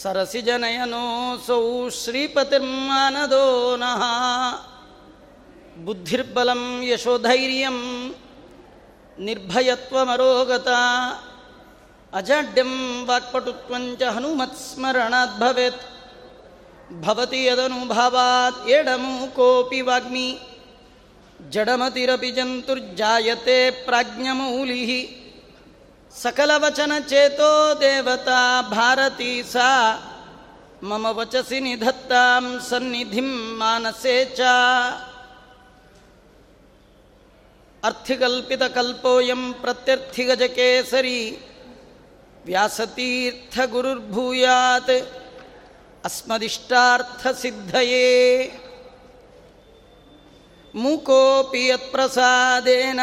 सरसिजनयनोऽसौ 0.00 1.58
श्रीपतिर्मानदो 2.02 3.44
नः 3.82 4.04
ಬುದ್ಧಿರ್ಬಲಂ 5.85 6.83
ಯಶೋಧೈರ್ಯಂ 6.83 8.15
ನಿರ್ಭಯತ್ವಮರೋಗತ 9.19 10.67
ಅಜಡ್ಯಂ 12.13 13.05
ವಾಕ್ಪಟುತ್ವಂಚ 13.07 14.01
ಹನುಮತ್ಸ್ಮರಣಾತ್ 14.01 15.39
ಭವೇತ್. 15.39 15.81
ಭವತಿ 17.01 17.45
ಯದನುಭಾವಾತ್ 17.45 18.69
ಎಡಮು 18.69 19.35
ಕೋಪಿ 19.35 19.81
ವಾಗ್ಮಿ. 19.81 20.39
ಜಡಮತಿರಪಿ 21.49 22.31
ಜಂತುರ್ಜಾಯತೆ 22.31 23.71
ಪ್ರಾಜ್ಞಮೌಲಿ 23.71 25.19
ಸಕಲವಚನ 26.21 26.91
ಚೇತೋ 27.09 27.81
ದೇವತಾ 27.81 28.61
ಭಾರತೀ 28.61 29.43
ಸಾ. 29.43 29.95
ಮಮ 30.83 31.05
ವಚಸಿ 31.09 31.59
ನಿಧತ್ತಾಂ 31.59 32.59
ಸನ್ನಿಧಿಂ 32.69 33.59
ಮಾನಸೇ 33.59 34.35
ಚ. 34.37 34.39
ಅರ್ಥಿಕಲ್ಪಿತಕಲ್ಪೋಯಂ 37.83 39.55
ಪ್ರತ್ಯರ್ಥಿಗಜಕೇಸರಿ 39.61 41.37
ವ್ಯಾಸತೀರ್ಥಗುರುರ್ಭೂಯಾತ್ 42.45 45.13
ಅಸ್ಮದಿಷ್ಟಾರ್ಥಸಿದ್ಧಯೇ 46.03 48.07
ಮೂಕೋಪಿ 50.75 51.67
ಯತ್ಪ್ರಸಾದೇನ 51.67 52.99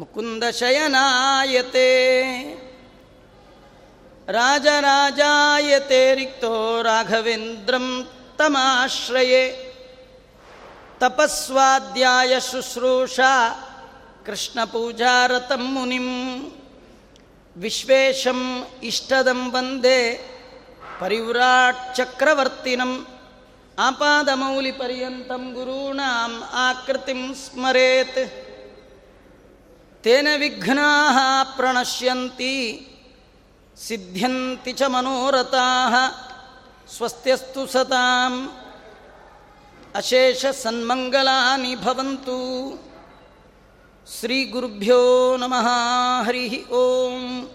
ಮುಕುಂದಶಯನಾಯತೆ 0.00 1.88
ರಾಜರಾಜಾಯತೆ 4.28 6.14
ರಿಕ್ತೋ 6.14 6.82
ರಾಘವೇಂದ್ರಂ 6.82 8.10
ತಮಾಶ್ರಯೇ 8.36 9.71
ತಪಸ್ವಾಧ್ಯಾಯ 11.02 12.32
ಶುಶ್ರೂಷ 12.40 13.18
ಕೃಷ್ಣ 14.26 14.58
ಪೂಜಾರತಂ 14.64 15.64
ಮುನಿಂ 15.72 16.08
ವಿಶ್ವೇಶಂ 17.56 18.40
ಇಷ್ಟದಂ 18.82 19.40
ವಂದೇ 19.54 19.98
ಪರಿವ್ರಾಟ್ 21.00 21.82
ಚಕ್ರವರ್ತಿನಂ 21.96 22.92
ಆಪಾದಮೌಲಿ 23.78 24.72
ಪರ್ಯಂತಂ 24.72 25.44
ಗುರೂಣಾಂ 25.54 26.32
ಆಕೃತಿಂ 26.60 27.22
ಸ್ಮರೇತ್ 27.42 28.22
ತೇನ 30.04 30.28
ವಿಘ್ನಾ 30.38 30.88
ಪ್ರಣಶ್ಯಂತಿ 31.56 32.54
ಸಿದ್ಧ್ಯಂತಿ 33.76 34.72
ಚ 34.72 34.88
ಮನೋರಥಾ 34.88 35.66
ಸ್ವಸ್ತ್ಯಸ್ತು 36.88 37.62
ಸತಾಂ 37.66 38.34
ಅಶೇಷ 39.94 40.46
ಸನ್ಮಂಗಲಾನಿ 40.46 41.76
ಭವಂತು. 41.76 42.38
ಶ್ರೀ 44.20 44.44
ಗುರುಭ್ಯೋ 44.44 45.36
ನಮಃ 45.36 45.68
ಹರಿ 46.26 46.64
ಓಂ. 46.64 47.48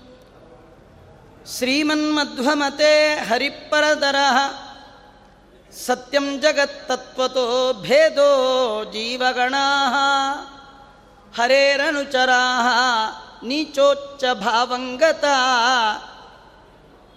ಶ್ರೀಮನ್ಮಧ್ವಮತೆ 1.57 3.15
ಹರಿಪರದರ. 3.15 4.15
ಸತ್ಯಂ 5.85 6.39
ಜಗತ್ತತ್ವತೋ 6.39 7.73
ಭೇದೋ 7.73 8.83
ಜೀವಗಣಾ. 8.83 9.89
ಹರೇರನುಚರಾ 11.37 12.43
ನೀಚೋಚ್ಚ 13.43 14.23
ಭಾವಂಗತ. 14.33 15.25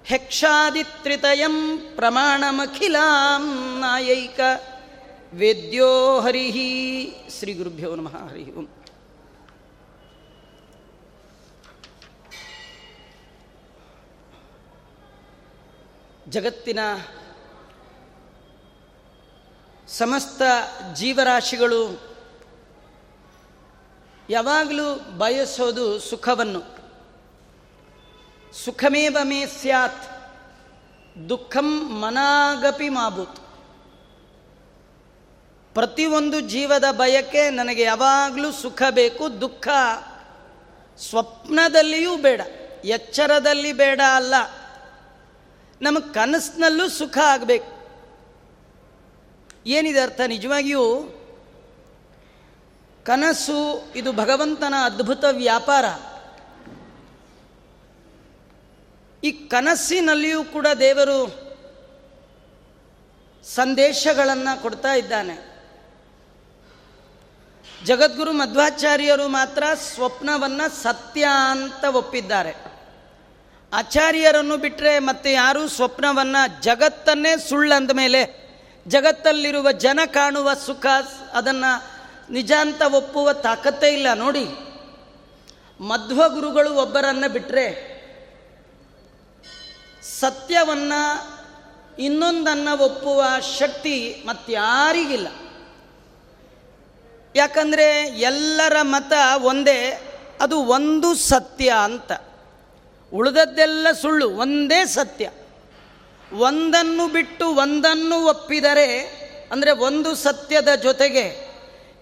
ಹೆಕ್ಷಾದಿತ್ರಿತಯಂ 0.06 1.56
ಪ್ರಮಾಣಮಖಿಲಾಂ 1.96 3.46
ನಾಯೈಕ 3.80 4.40
ವೇದ್ಯೋ 5.34 5.90
ಹರಿಹಿ 6.20 6.70
ಶ್ರೀ 7.40 7.54
ಗುರುಭ್ಯೋ 7.54 7.96
ನಮಃ, 7.96 8.16
ಹರಿ 8.30 8.46
ಓಂ. 8.52 8.68
ಜಗತ್ತಿನ 16.30 16.80
ಸಮಸ್ತ 19.90 20.42
ಜೀವರಾಶಿಗಳು 20.96 21.82
ಯಾವಾಗಲೂ 24.30 24.96
ಬಯಸೋದು 25.18 26.00
ಸುಖವನ್ನು. 26.00 26.78
ಸುಖಮೇವ 28.66 29.18
ಮೇ 29.24 29.46
ಸ್ಯಾತ್, 29.46 30.04
ದುಃಖಂ 31.30 32.02
ಮನಾಗಪಿ 32.02 32.90
ಮಾಬೂತ್ 32.90 33.36
ಪ್ರತಿಯೊಂದು 35.74 36.40
ಜೀವದ 36.40 36.84
ಬಯಕೆ 36.92 37.50
ನನಗೆ 37.50 37.82
ಯಾವಾಗಲೂ 37.82 38.52
ಸುಖ 38.52 38.82
ಬೇಕು, 38.90 39.42
ದುಃಖ 39.42 39.68
ಸ್ವಪ್ನದಲ್ಲಿಯೂ 40.98 42.18
ಬೇಡ, 42.18 42.42
ಎಚ್ಚರದಲ್ಲಿ 42.86 43.74
ಬೇಡ 43.74 44.02
ಅಲ್ಲ. 44.16 44.34
ನಮಗೆ 45.82 46.14
ಕನಸಿನಲ್ಲೂ 46.14 46.90
ಸುಖ 46.90 47.18
ಆಗಬೇಕು. 47.18 47.78
ಏನಿದೆ 49.66 50.00
ಅರ್ಥ? 50.00 50.22
ನಿಜವಾಗಿಯೂ 50.28 50.84
ಕನಸು, 53.08 53.94
ಇದು 53.96 54.12
ಭಗವಂತನ 54.14 54.74
ಅದ್ಭುತ 54.84 55.24
ವ್ಯಾಪಾರ. 55.32 55.86
ಈ 59.24 59.32
ಕನಸಿನಲ್ಲಿಯೂ 59.32 60.44
ಕೂಡ 60.44 60.68
ದೇವರು 60.80 61.48
ಸಂದೇಶಗಳನ್ನು 63.44 64.62
ಕೊಡ್ತಾ 64.62 64.94
ಇದ್ದಾನೆ. 64.94 65.58
ಜಗದ್ಗುರು 67.86 68.32
ಮಧ್ವಾಚಾರ್ಯರು 68.32 69.28
ಮಾತ್ರ 69.28 69.64
ಸ್ವಪ್ನವನ್ನು 69.76 70.84
ಸತ್ಯ 70.84 71.28
ಅಂತ 71.52 71.84
ಒಪ್ಪಿದ್ದಾರೆ. 71.84 72.56
ಆಚಾರ್ಯರನ್ನು 73.74 74.58
ಬಿಟ್ಟರೆ 74.58 75.00
ಮತ್ತೆ 75.00 75.34
ಯಾರೂ 75.34 75.68
ಸ್ವಪ್ನವನ್ನು 75.68 76.62
ಜಗತ್ತನ್ನೇ 76.62 77.38
ಸುಳ್ಳಂದ 77.50 77.92
ಮೇಲೆ, 77.92 78.48
ಜಗತ್ತಲ್ಲಿರುವ 78.88 79.72
ಜನ 79.72 80.00
ಕಾಣುವ 80.06 80.54
ಸುಖ, 80.54 80.86
ಅದನ್ನು 81.34 81.97
ನಿಜ 82.30 82.52
ಅಂತ 82.60 82.82
ಒಪ್ಪುವ 82.82 83.34
ತಾಕತ್ತೇ 83.34 83.94
ಇಲ್ಲ, 83.94 84.14
ನೋಡಿ. 84.14 84.46
ಮಧ್ವ 85.80 86.22
ಗುರುಗಳು 86.28 86.74
ಒಬ್ಬರನ್ನು 86.74 87.30
ಬಿಟ್ಟರೆ 87.34 87.98
ಸತ್ಯವನ್ನು 90.20 91.02
ಇನ್ನೊಂದನ್ನು 92.00 92.84
ಒಪ್ಪುವ 92.84 93.24
ಶಕ್ತಿ 93.60 94.24
ಮತ್ತಾರಿಗಿಲ್ಲ 94.26 95.28
ಯಾಕಂದರೆ 97.36 97.88
ಎಲ್ಲರ 98.18 98.78
ಮತ 98.82 99.14
ಒಂದೇ, 99.44 99.80
ಅದು 100.42 100.58
ಒಂದು 100.58 101.16
ಸತ್ಯ 101.16 101.70
ಅಂತ. 101.84 102.12
ಉಳಿದದ್ದೆಲ್ಲ 103.12 103.88
ಸುಳ್ಳು, 103.92 104.30
ಒಂದೇ 104.30 104.86
ಸತ್ಯ. 104.86 105.30
ಒಂದನ್ನು 106.32 107.08
ಬಿಟ್ಟು 107.08 107.48
ಒಂದನ್ನು 107.48 108.26
ಒಪ್ಪಿದರೆ, 108.26 108.88
ಅಂದರೆ 109.52 109.72
ಒಂದು 109.72 110.16
ಸತ್ಯದ 110.16 110.76
ಜೊತೆಗೆ 110.76 111.47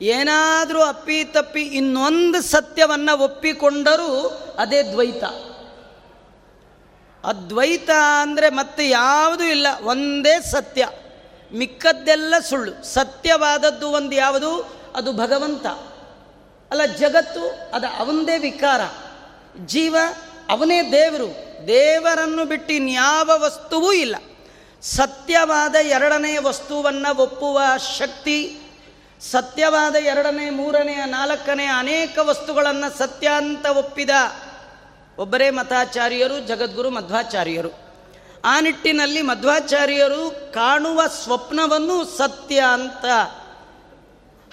ಏನಾದರೂ 0.01 0.81
ಅಪ್ಪಿ 0.81 1.24
ತಪ್ಪಿ 1.24 1.62
ಇನ್ನೊಂದು 1.62 2.42
ಸತ್ಯವನ್ನು 2.42 3.18
ಒಪ್ಪಿಕೊಂಡರೂ 3.18 4.42
ಅದೇ 4.59 4.83
ದ್ವೈತ. 4.83 5.24
ಅದ್ವೈತ 7.24 7.89
ಅಂದರೆ 8.21 8.50
ಮತ್ತೆ 8.50 8.89
ಯಾವುದೂ 8.89 9.44
ಇಲ್ಲ, 9.44 9.68
ಒಂದೇ 9.83 10.42
ಸತ್ಯ. 10.42 10.88
ಮಿಕ್ಕದ್ದೆಲ್ಲ 11.53 12.33
ಸುಳ್ಳು. 12.39 12.83
ಸತ್ಯವಾದದ್ದು 12.83 13.89
ಒಂದು 13.89 14.15
ಯಾವುದು? 14.15 14.75
ಅದು 14.95 15.13
ಭಗವಂತ. 15.13 15.65
ಅಲ್ಲ, 16.71 16.86
ಜಗತ್ತು 16.86 17.71
ಅದು 17.74 17.88
ಅವನದೇ 17.88 18.38
ವಿಕಾರ. 18.38 18.81
ಜೀವ 19.65 19.95
ಅವನೇ 20.50 20.91
ದೇವರು. 20.91 21.27
ದೇವರನ್ನು 21.68 22.45
ಬಿಟ್ಟು 22.45 22.74
ಇನ್ಯಾವ 22.74 23.31
ವಸ್ತುವೂ 23.36 23.94
ಇಲ್ಲ. 23.94 24.15
ಸತ್ಯವಾದ 24.81 25.75
ಎರಡನೇ 25.75 26.38
ವಸ್ತುವನ್ನು 26.38 27.18
ಒಪ್ಪುವ 27.18 27.62
ಶಕ್ತಿ 27.98 28.59
ಸತ್ಯವಾದ 29.21 29.95
ಎರಡನೇ 29.95 30.50
ಮೂರನೆಯ 30.50 31.06
ನಾಲ್ಕನೇ 31.06 31.65
ಅನೇಕ 31.65 32.19
ವಸ್ತುಗಳನ್ನು 32.21 32.97
ಸತ್ಯ 32.97 33.29
ಅಂತ 33.38 33.65
ಒಪ್ಪಿದ 33.65 34.09
ಒಬ್ಬರೇ 35.17 35.50
ಮತಾಚಾರ್ಯರು 35.50 36.39
ಜಗದ್ಗುರು 36.39 36.89
ಮಧ್ವಾಚಾರ್ಯರು. 36.89 37.69
ಆ 38.45 38.59
ನಿಟ್ಟಿನಲ್ಲಿ 38.59 39.21
ಮಧ್ವಾಚಾರ್ಯರು 39.21 40.51
ಕಾಣುವ 40.53 41.07
ಸ್ವಪ್ನವನ್ನು 41.07 42.17
ಸತ್ಯ 42.17 42.63
ಅಂತ. 42.73 43.06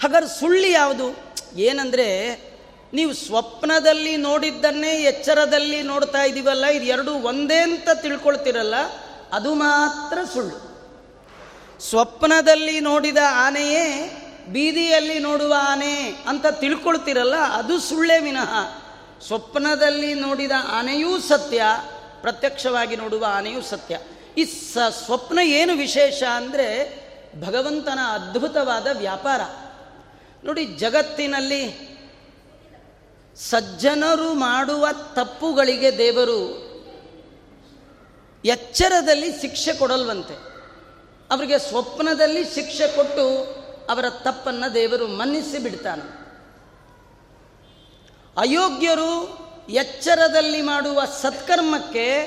ಹಾಗಾದ್ರೆ 0.01 0.39
ಸುಳ್ಳು 0.39 0.67
ಯಾವುದು? 0.67 1.17
ಏನಂದರೆ, 1.59 2.37
ನೀವು 2.93 3.13
ಸ್ವಪ್ನದಲ್ಲಿ 3.13 4.17
ನೋಡಿದ್ದನ್ನೇ 4.17 4.91
ಎಚ್ಚರದಲ್ಲಿ 4.91 5.83
ನೋಡ್ತಾ 5.83 6.23
ಇದ್ದೀವಲ್ಲ 6.23 6.65
ಇದು 6.65 6.85
ಎರಡೂ 6.85 7.13
ಒಂದೇ 7.13 7.57
ಅಂತ 7.57 7.89
ತಿಳ್ಕೊಳ್ತಿರಲ್ಲ, 7.93 8.75
ಅದು 9.33 9.53
ಮಾತ್ರ 9.53 10.17
ಸುಳ್ಳು. 10.33 10.73
ಸ್ವಪ್ನದಲ್ಲಿ 11.89 12.79
ನೋಡಿದ 12.79 13.17
ಆನೆಯೇ 13.29 14.19
ಬೀದಿಯಲ್ಲಿ 14.47 15.19
ನೋಡುವ 15.19 15.53
ಆನೆ 15.59 16.23
ಅಂತ 16.27 16.45
ತಿಳ್ಕೊಳ್ತಿರಲ್ಲ, 16.47 17.35
ಅದು 17.35 17.79
ಸುಳ್ಳೇ 17.79 18.19
ವಿನಃ. 18.19 18.53
ಸ್ವಪ್ನದಲ್ಲಿ 19.27 20.13
ನೋಡಿದ 20.13 20.51
ಆನೆಯೂ 20.67 21.19
ಸತ್ಯ, 21.19 21.63
ಪ್ರತ್ಯಕ್ಷವಾಗಿ 22.21 22.95
ನೋಡುವ 22.95 23.25
ಆನೆಯೂ 23.29 23.61
ಸತ್ಯ. 23.61 23.99
ಈ 24.37 24.43
ಸ, 24.43 24.77
ಸ್ವಪ್ನ 25.05 25.39
ಏನು 25.39 25.73
ವಿಶೇಷ 25.73 26.23
ಅಂದರೆ 26.23 26.67
ಭಗವಂತನ 27.41 27.99
ಅದ್ಭುತವಾದ 28.11 28.87
ವ್ಯಾಪಾರ. 28.97 29.41
ನೋಡಿ, 30.43 30.65
ಜಗತ್ತಿನಲ್ಲಿ 30.65 31.93
ಸಜ್ಜನರು 33.35 34.33
ಮಾಡುವ 34.33 34.87
ತಪ್ಪುಗಳಿಗೆ 34.91 35.97
ದೇವರು 35.97 36.73
ಎಚ್ಚರದಲ್ಲಿ 38.45 39.41
ಶಿಕ್ಷೆ 39.41 39.73
ಕೊಡಲ್ವಂತೆ. 39.73 40.33
ಅವರಿಗೆ 41.31 41.59
ಸ್ವಪ್ನದಲ್ಲಿ 41.59 42.43
ಶಿಕ್ಷೆ 42.43 42.95
ಕೊಟ್ಟು 42.95 43.62
ಅವರ 43.89 44.09
ತಪ್ಪನ್ನು 44.09 44.73
ದೇವರು 44.73 45.07
ಮನ್ನಿಸಿ 45.07 45.57
ಬಿಡ್ತಾನೆ. 45.57 46.23
ಅಯೋಗ್ಯರು 48.37 49.43
ಎಚ್ಚರದಲ್ಲಿ 49.69 50.61
ಮಾಡುವ 50.61 51.05
ಸತ್ಕರ್ಮಕ್ಕೆ 51.05 52.21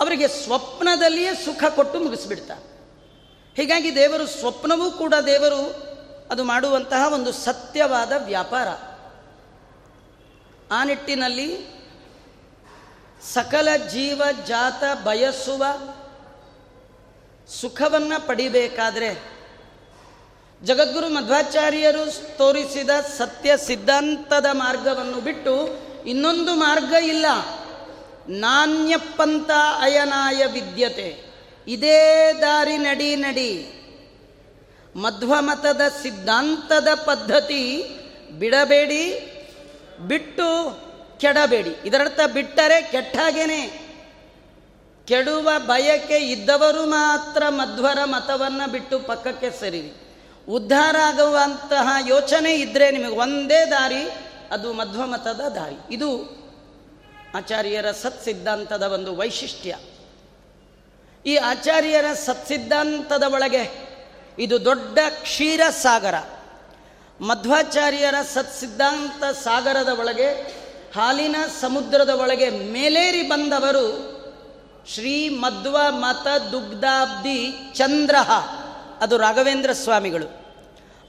ಅವರಿಗೆ 0.00 0.28
ಸ್ವಪ್ನದಲ್ಲಿಯೇ 0.28 1.34
ಸುಖ 1.34 1.64
ಕೊಟ್ಟು 1.64 2.00
ಮುಗಿಸ್ಬಿಡ್ತಾನೆ. 2.00 2.76
ಹೀಗಾಗಿ 3.56 3.94
ದೇವರು 3.94 4.26
ಸ್ವಪ್ನವೂ 4.26 4.90
ಕೂಡ 4.90 5.14
ದೇವರು 5.26 5.86
ಅದು 6.30 6.44
ಮಾಡುವಂತಹ 6.44 7.12
ಒಂದು 7.12 7.32
ಸತ್ಯವಾದ 7.32 8.12
ವ್ಯಾಪಾರ. 8.24 8.68
ಆ 10.70 10.84
ನಿಟ್ಟಿನಲ್ಲಿ 10.84 11.76
ಸಕಲ 13.34 13.68
ಜೀವ 13.90 14.22
ಜಾತ 14.46 14.82
ಬಯಸುವ 15.04 15.64
ಸುಖವನ್ನು 17.60 18.26
ಪಡಿಬೇಕಾದ್ರೆ 18.26 19.35
ಜಗದ್ಗುರು 20.66 21.08
ಮಧ್ವಾಚಾರ್ಯರು 21.08 22.36
ತೋರಿಸಿದ 22.36 22.90
ಸತ್ಯ 23.18 23.56
ಸಿದ್ಧಾಂತದ 23.56 24.46
ಮಾರ್ಗವನ್ನು 24.52 25.20
ಬಿಟ್ಟು 25.20 25.54
ಇನ್ನೊಂದು 26.06 26.54
ಮಾರ್ಗ 26.54 26.92
ಇಲ್ಲ. 26.92 27.26
ನಾಣ್ಯಪ್ಪಂತ 28.28 29.50
ಅಯನಾಯ 29.80 30.44
ವಿದ್ಯತೆ. 30.46 31.24
ಇದೇ 31.68 32.32
ದಾರಿ 32.40 32.76
ನಡಿ 32.76 33.16
ನಡಿ. 33.16 33.52
ಮಧ್ವಮತದ 34.96 35.80
ಸಿದ್ಧಾಂತದ 36.02 36.88
ಪದ್ಧತಿ 36.94 37.84
ಬಿಡಬೇಡಿ, 38.38 39.04
ಬಿಟ್ಟು 40.08 40.48
ಕೆಡಬೇಡಿ. 41.18 41.70
ಇದರರ್ಥ 41.84 42.20
ಬಿಟ್ಟರೆ 42.34 42.82
ಕೆಟ್ಟಾಗೇನೆ. 42.82 43.80
ಕೆಡುವ 45.08 45.50
ಬಯಕೆ 45.58 46.16
ಇದ್ದವರು 46.16 46.86
ಮಾತ್ರ 46.86 47.42
ಮಧ್ವರ 47.48 47.98
ಮತವನ್ನು 48.04 48.70
ಬಿಟ್ಟು 48.70 48.98
ಪಕ್ಕಕ್ಕೆ 48.98 49.50
ಸರಿರಿ. 49.60 50.05
ಉದ್ಧಾರ 50.48 50.96
ಆಗುವಂತಹ 50.96 52.08
ಯೋಚನೆ 52.08 52.54
ಇದ್ದರೆ 52.54 52.90
ನಿಮಗೆ 52.90 53.16
ಒಂದೇ 53.16 53.70
ದಾರಿ, 53.70 54.10
ಅದು 54.50 54.72
ಮಧ್ವಮತದ 54.72 55.40
ದಾರಿ. 55.40 55.94
ಇದು 55.94 56.36
ಆಚಾರ್ಯರ 57.34 57.90
ಸತ್ಸಿದ್ಧಾಂತದ 57.90 58.82
ಒಂದು 58.82 59.16
ವೈಶಿಷ್ಟ್ಯ. 59.16 59.76
ಈ 61.26 61.36
ಆಚಾರ್ಯರ 61.36 62.12
ಸತ್ಸಿದ್ಧಾಂತದ 62.12 63.22
ಒಳಗೆ 63.22 63.86
ಇದು 64.38 64.64
ದೊಡ್ಡ 64.64 64.98
ಕ್ಷೀರ 65.08 65.60
ಸಾಗರ 65.70 66.14
ಮಧ್ವಾಚಾರ್ಯರ 67.20 68.14
ಸತ್ಸಿದ್ಧಾಂತ 68.34 69.24
ಸಾಗರದ 69.24 69.88
ಒಳಗೆ, 69.88 70.56
ಹಾಲಿನ 70.94 71.36
ಸಮುದ್ರದ 71.60 72.08
ಒಳಗೆ 72.08 72.50
ಮೇಲೇರಿ 72.50 73.22
ಬಂದವರು 73.22 74.16
ಶ್ರೀ 74.94 75.28
ಮಧ್ವ 75.28 75.76
ಮತ 75.88 76.42
ದುಗ್ಧಾಬ್ದಿ 76.42 77.72
ಚಂದ್ರ 77.74 78.16
ಅದು 79.00 79.16
ರಾಘವೇಂದ್ರ 79.16 79.72
ಸ್ವಾಮಿಗಳು. 79.72 80.46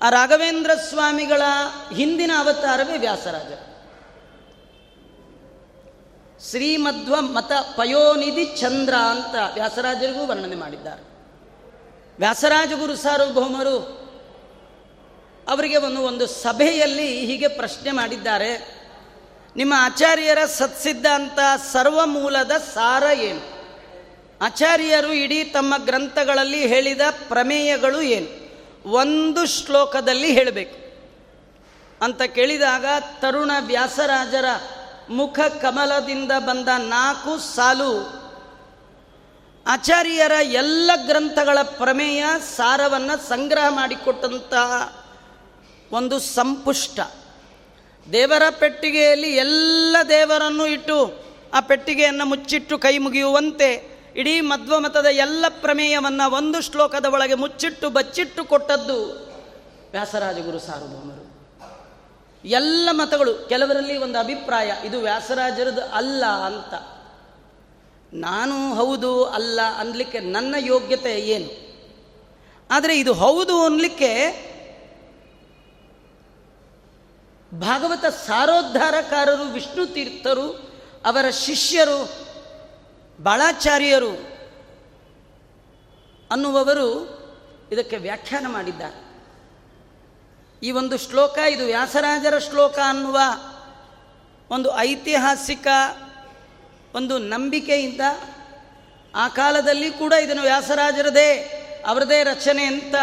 ಆ 0.02 0.10
ರಾಘವೇಂದ್ರ 0.10 0.72
ಸ್ವಾಮಿಗಳ 0.90 1.42
ಹಿಂದಿನ 1.96 2.32
ಅವತಾರವೇ 2.38 2.98
ವ್ಯಾಸರಾಜ. 2.98 3.54
ಶ್ರೀಮಧ್ವ 6.50 7.16
ಮತ 7.20 7.52
ಪಯೋನಿಧಿ 7.52 8.46
ಚಂದ್ರ 8.46 8.94
ಅಂತ 8.96 9.36
ವ್ಯಾಸರಾಜರಿಗೂ 9.54 10.28
ವರ್ಣನೆ 10.28 10.56
ಮಾಡಿದ್ದಾರೆ. 10.56 11.02
ವ್ಯಾಸರಾಜ 12.20 12.70
ಗುರು 12.70 12.96
ಸಾರ್ವಭೌಮರು 12.96 13.78
ಅವರಿಗೆ 15.48 15.78
ಒಂದು 15.78 16.02
ಒಂದು 16.02 16.28
ಸಭೆಯಲ್ಲಿ 16.28 17.26
ಹೀಗೆ 17.26 17.48
ಪ್ರಶ್ನೆ 17.48 17.92
ಮಾಡಿದ್ದಾರೆ. 17.92 18.78
ನಿಮ್ಮ 19.56 19.74
ಆಚಾರ್ಯರ 19.78 20.46
ಸತ್ಸಿದ್ಧಾಂತ 20.46 21.40
ಸರ್ವಮೂಲದ 21.74 22.52
ಸಾರ 22.52 23.04
ಏನು? 23.04 23.57
ಆಚಾರ್ಯರು 24.42 25.14
ಇಡೀ 25.14 25.44
ತಮ್ಮ 25.44 25.74
ಗ್ರಂಥಗಳಲ್ಲಿ 25.78 26.68
ಹೇಳಿದ 26.68 27.02
ಪ್ರಮೇಯಗಳು 27.28 28.02
ಏನು? 28.02 28.48
ಒಂದು 28.90 29.46
ಶ್ಲೋಕದಲ್ಲಿ 29.46 30.32
ಹೇಳಬೇಕು. 30.32 30.88
ಅಂತ 32.02 32.22
ಕೇಳಿದಾಗ 32.22 32.86
ತರುಣ 33.20 33.52
ವ್ಯಾಸರಾಜರ 33.60 34.46
ಮುಖ 35.10 35.40
ಕಮಲದಿಂದ 35.40 36.32
ಬಂದ 36.40 36.68
ನಾಲ್ಕು 36.78 37.56
ಸಾಲು. 37.56 38.28
ಆಚಾರ್ಯರ 39.68 40.32
ಎಲ್ಲ 40.32 40.92
ಗ್ರಂಥಗಳ 41.08 41.58
ಪ್ರಮೇಯ 41.64 42.26
ಸಾರವನ್ನು 42.58 43.30
ಸಂಗ್ರಹ 43.30 43.66
ಮಾಡಿಕೊಟ್ಟಂತಹ 43.70 45.04
ಒಂದು 45.92 46.20
ಸಂಪುಷ್ಟ. 46.20 47.00
ದೇವರ 48.12 48.44
ಪೆಟ್ಟಿಗೆಯಲ್ಲಿ 48.60 49.36
ಎಲ್ಲ 49.36 49.98
ದೇವರನ್ನು 50.10 50.68
ಇಟ್ಟು 50.68 51.24
ಆ 51.54 51.60
ಪೆಟ್ಟಿಗೆಯನ್ನು 51.60 52.26
ಮುಚ್ಚಿಟ್ಟು 52.26 52.78
ಕೈ 52.78 52.98
ಮುಗಿಯುವಂತೆ 52.98 53.97
ಇಡೀ 54.18 54.42
ಮಧ್ವಮತದ 54.42 55.06
ಎಲ್ಲ 55.06 55.46
ಪ್ರಮೇಯವನ್ನು 55.50 56.32
ಒಂದು 56.32 56.62
ಶ್ಲೋಕದ 56.62 57.06
ಒಳಗೆ 57.06 57.34
ಮುಚ್ಚಿಟ್ಟು 57.34 57.90
ಬಚ್ಚಿಟ್ಟು 57.90 58.46
ಕೊಟ್ಟದ್ದು 58.46 59.28
ವ್ಯಾಸರಾಜಗುರು 59.92 60.60
ಸಾರ್ವಭೌಮರು. 60.60 61.28
ಎಲ್ಲ 62.46 62.90
ಮತಗಳು, 62.92 63.34
ಕೆಲವರಲ್ಲಿ 63.50 63.98
ಒಂದು 63.98 64.20
ಅಭಿಪ್ರಾಯ, 64.20 64.72
ಇದು 64.86 65.00
ವ್ಯಾಸರಾಜರದು 65.00 65.82
ಅಲ್ಲ 65.82 66.26
ಅಂತ. 66.26 66.74
ನಾನು 68.14 68.76
ಹೌದು, 68.76 69.26
ಅಲ್ಲ 69.26 69.60
ಅನ್ಲಿಕ್ಕೆ 69.78 70.20
ನನ್ನ 70.20 70.56
ಯೋಗ್ಯತೆ 70.60 71.20
ಏನು? 71.20 71.68
ಆದರೆ 72.72 73.00
ಇದು 73.00 73.14
ಹೌದು 73.14 73.66
ಅನ್ಲಿಕ್ಕೆ 73.66 74.12
ಭಾಗವತ 77.54 78.06
ಸಾರೋದ್ಧಾರಕಾರರು, 78.06 79.54
ವಿಷ್ಣು 79.54 79.86
ತೀರ್ಥರು, 79.86 80.52
ಅವರ 81.06 81.30
ಶಿಷ್ಯರು 81.30 82.27
ಬಾಳಾಚಾರ್ಯರು 83.22 84.38
ಅನ್ನುವವರು 86.32 87.18
ಇದಕ್ಕೆ 87.72 87.98
ವ್ಯಾಖ್ಯಾನ 87.98 88.46
ಮಾಡಿದ್ದಾರೆ. 88.48 89.08
ಈ 90.64 90.72
ಒಂದು 90.72 90.98
ಶ್ಲೋಕ, 90.98 91.38
ಇದು 91.38 91.66
ವ್ಯಾಸರಾಜರ 91.66 92.38
ಶ್ಲೋಕ 92.38 92.80
ಅನ್ನುವ 92.90 93.20
ಒಂದು 94.50 94.78
ಐತಿಹಾಸಿಕ 94.78 95.68
ಒಂದು 96.96 97.18
ನಂಬಿಕೆಯಿಂದ 97.18 98.02
ಆ 99.16 99.28
ಕಾಲದಲ್ಲಿ 99.28 99.92
ಕೂಡ 99.92 100.14
ಇದನ್ನು 100.14 100.42
ವ್ಯಾಸರಾಜರದೇ, 100.42 101.34
ಅವರದೇ 101.88 102.24
ರಚನೆ 102.24 102.66
ಅಂತ, 102.66 102.96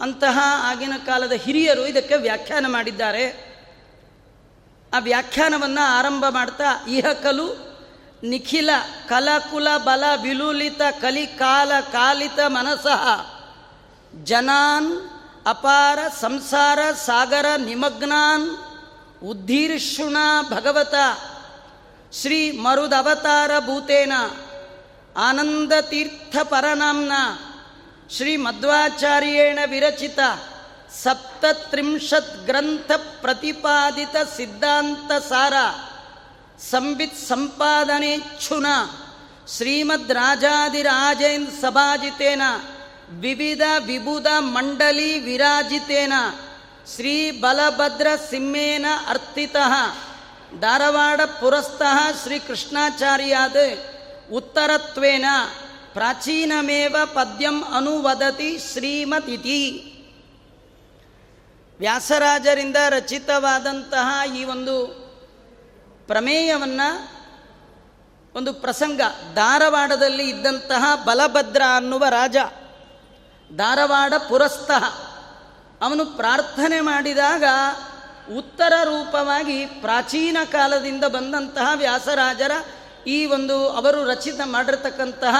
ಅಂತಹ 0.00 0.38
ಆಗಿನ 0.62 0.92
ಕಾಲದ 1.06 1.32
ಹಿರಿಯರು 1.32 1.86
ಇದಕ್ಕೆ 1.86 2.16
ವ್ಯಾಖ್ಯಾನ 2.16 2.66
ಮಾಡಿದ್ದಾರೆ. 2.68 3.54
ಆ 4.94 4.98
ವ್ಯಾಖ್ಯಾನವನ್ನು 4.98 5.86
ಆರಂಭ 5.86 6.24
ಮಾಡ್ತಾ 6.28 6.86
ಇಹಕಲು 6.88 7.73
ನಿಖಿಲ 8.22 8.70
ಕಲಕುಲ 9.08 9.68
ಬಲ 9.76 10.04
ವಿಲುಲಿತ 10.22 10.80
ಕಲಿಕಾಲ 11.02 11.72
ಕಾಲಿತ 11.92 12.38
ಮನಸಃ 12.46 13.04
ಜನಾನ್, 14.24 15.00
ಅಪಾರ 15.46 15.98
ಸಂಸಾರ 16.20 16.78
ಸಾಗರ 17.06 17.46
ನಿಮಗ್ನಾನ್ 17.56 18.50
ಉದ್ದೀರ್ಷುಣ 19.24 20.16
ಭಗವತ, 20.50 20.94
ಶ್ರೀ 22.12 22.50
ಮರುದವತಾರ 22.50 23.50
ಭೂತೇನ, 23.58 24.12
ಆನಂದ 25.16 25.72
ತೀರ್ಥ 25.80 26.36
ಪರನಾಮ್ನ, 26.42 27.12
ಶ್ರೀ 28.10 28.36
ಮಧ್ವಾಚಾರ್ಯೇಣ 28.36 29.58
ವಿರಚಿತ, 29.70 30.18
ಸಪ್ತತ್ರಿಂಶತ್ 31.02 32.46
ಗ್ರಂಥ 32.46 32.90
ಪ್ರತಿಪಾದಿತ 33.20 34.16
ಸಿದ್ಧಾಂತ 34.36 35.12
ಸಾರ. 35.12 35.52
ಸಂಬಿತ್ 36.60 37.28
ಸಂಪಾದನೆಚ್ಛುನ 37.28 38.66
ಶ್ರೀಮದ್ 39.56 40.12
ರಾಜಾದಿರಾಜೇನ್ 40.12 41.46
ಸಭಾಜಿತೇನ. 41.60 42.42
ವಿವಿಧ 43.10 43.60
ವಿಬುಧ 43.86 44.26
ಮಂಡಲಿ 44.38 45.18
ವಿರಾಜಿತೇನ. 45.18 46.12
ಶ್ರೀ 46.94 47.30
ಬಲಭದ್ರ 47.30 48.06
ಸಿಂಹೇನ 48.30 48.86
ಅರ್ಥಿತ 49.08 49.56
ಧಾರವಾಡ 50.60 51.20
ಪುರಸ್ಥಃ 51.20 52.22
ಶ್ರೀ 52.22 52.38
ಕೃಷ್ಣಾಚಾರ್ಯಾದ 52.38 53.56
ಉತ್ತರತ್ವೇನ. 54.32 55.24
ಪ್ರಾಚೀನಮೇವ 55.92 56.96
ಪದ್ಯಂ 57.04 57.64
ಅನುವದತಿ 57.64 58.58
ಶ್ರೀಮತಿಥಿ 58.72 59.90
ವ್ಯಾಸರಾಜರಿಂದ 61.78 62.76
ರಚಿತವಾದಂತಹ 62.88 64.36
ಈ 64.36 64.44
ಒಂದು 64.44 65.03
ಪ್ರಮೇಯವನ್ನು 66.06 67.14
ಒಂದು 68.34 68.52
ಪ್ರಸಂಗ. 68.52 69.00
ಧಾರವಾಡದಲ್ಲಿ 69.34 70.28
ಇದ್ದಂತಹ 70.28 70.94
ಬಲಭದ್ರ 71.04 71.62
ಅನ್ನುವ 71.76 72.04
ರಾಜ, 72.08 72.36
ಧಾರವಾಡ 73.56 74.14
ಪುರಸ್ತಃ 74.28 74.84
ಅವನು 75.80 76.06
ಪ್ರಾರ್ಥನೆ 76.06 76.80
ಮಾಡಿದಾಗ 76.80 77.44
ಉತ್ತರ 78.36 78.72
ರೂಪವಾಗಿ 78.84 79.66
ಪ್ರಾಚೀನ 79.66 80.36
ಕಾಲದಿಂದ 80.52 81.04
ಬಂದಂತಹ 81.04 81.66
ವ್ಯಾಸರಾಜರ 81.74 82.50
ಈ 83.06 83.26
ಒಂದು 83.26 83.68
ಅವರು 83.68 84.04
ರಚಿತ 84.04 84.40
ಮಾಡಿರ್ತಕ್ಕಂತಹ 84.44 85.36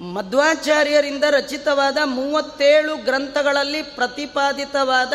ಮಧ್ವಾಚಾರ್ಯರಿಂದ 0.00 1.24
ರಚಿತವಾದ 1.30 1.98
ಮೂವತ್ತೇಳು 2.04 2.96
ಗ್ರಂಥಗಳಲ್ಲಿ 2.96 3.82
ಪ್ರತಿಪಾದಿತವಾದ 3.82 5.12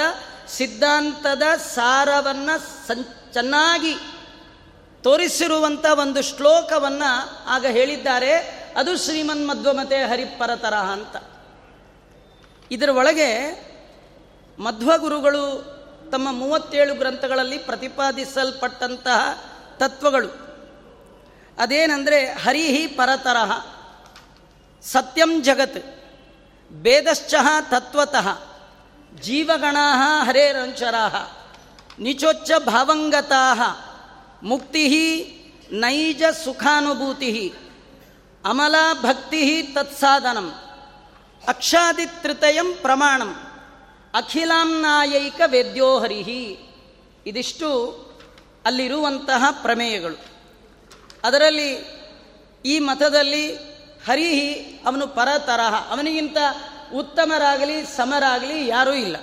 ಸಿದ್ಧಾಂತದ 0.50 1.44
ಸಾರವನ್ನು 1.58 2.88
ಸಂ 2.88 3.06
ಚೆನ್ನಾಗಿ 3.34 3.96
ತೋರಿಸಿರುವಂಥ 5.04 5.86
ಒಂದು 5.86 6.22
ಶ್ಲೋಕವನ್ನು 6.22 7.46
ಆಗ 7.48 7.66
ಹೇಳಿದ್ದಾರೆ. 7.66 8.34
ಅದು 8.78 8.98
ಶ್ರೀಮನ್ 8.98 9.48
ಮಧ್ವಮತೆ 9.48 10.04
ಹರಿಪರತರ 10.04 10.74
ಅಂತ. 10.74 11.16
ಇದರ 12.72 12.90
ಒಳಗೆ 12.90 13.62
ಮಧ್ವಗುರುಗಳು 14.60 15.72
ತಮ್ಮ 16.12 16.32
ಮೂವತ್ತೇಳು 16.32 16.94
ಗ್ರಂಥಗಳಲ್ಲಿ 16.94 17.58
ಪ್ರತಿಪಾದಿಸಲ್ಪಟ್ಟಂತಹ 17.58 19.42
ತತ್ವಗಳು. 19.78 20.52
ಅದೇನೆಂದರೆ 21.62 22.26
ಹರಿಹಿ 22.26 22.88
ಪರತರಹ 22.88 23.66
ಸತ್ಯಂ 24.84 25.44
ಜಗತ್ 25.44 26.02
ಭೇದಶ್ಚ 26.72 27.34
ತತ್ವತಃ 27.70 28.28
ಜೀವಗಣಾ 29.22 30.24
ಹರೇರಂಚರಾ 30.24 31.08
ನಿಚೋಚ್ಚ 32.02 32.52
ಭಾವಂಗತಾಹ 32.66 33.62
ಮುಕ್ತಿ 34.44 34.84
ನೈಜ 35.72 36.24
ಸುಖಾನುಭೂತಿ 36.44 37.54
ಅಮಲಾ 38.46 38.94
ಭಕ್ತಿ 38.94 39.64
ತತ್ಸಾಧನಂ 39.64 40.54
ಅಕ್ಷಾದಿತ್ರಿತಯಂ 41.48 42.74
ಪ್ರಮಾಣಂ 42.82 43.36
ಅಖಿಲಾಂನಾಯೈಕ 44.14 45.42
ವೇದ್ಯೋಹರಿಹಿ 45.46 46.60
ಇದಿಷ್ಟು 47.26 47.70
ಅಲ್ಲಿರುವಂತಹ 48.66 49.44
ಪ್ರಮೇಯಗಳು. 49.62 50.26
ಅದರಲ್ಲಿ 51.24 51.70
ಈ 52.66 52.80
ಮತದಲ್ಲಿ 52.80 53.56
ಹರಿಹಿ 54.08 54.54
ಅವನು 54.86 55.08
ಪರತರಹ, 55.08 55.92
ಅವನಿಗಿಂತ 55.92 56.38
ಉತ್ತಮರಾಗಲಿ, 56.96 57.86
ಸಮರಾಗಲಿ 57.86 58.68
ಯಾರೂ 58.68 58.94
ಇಲ್ಲ. 58.94 59.16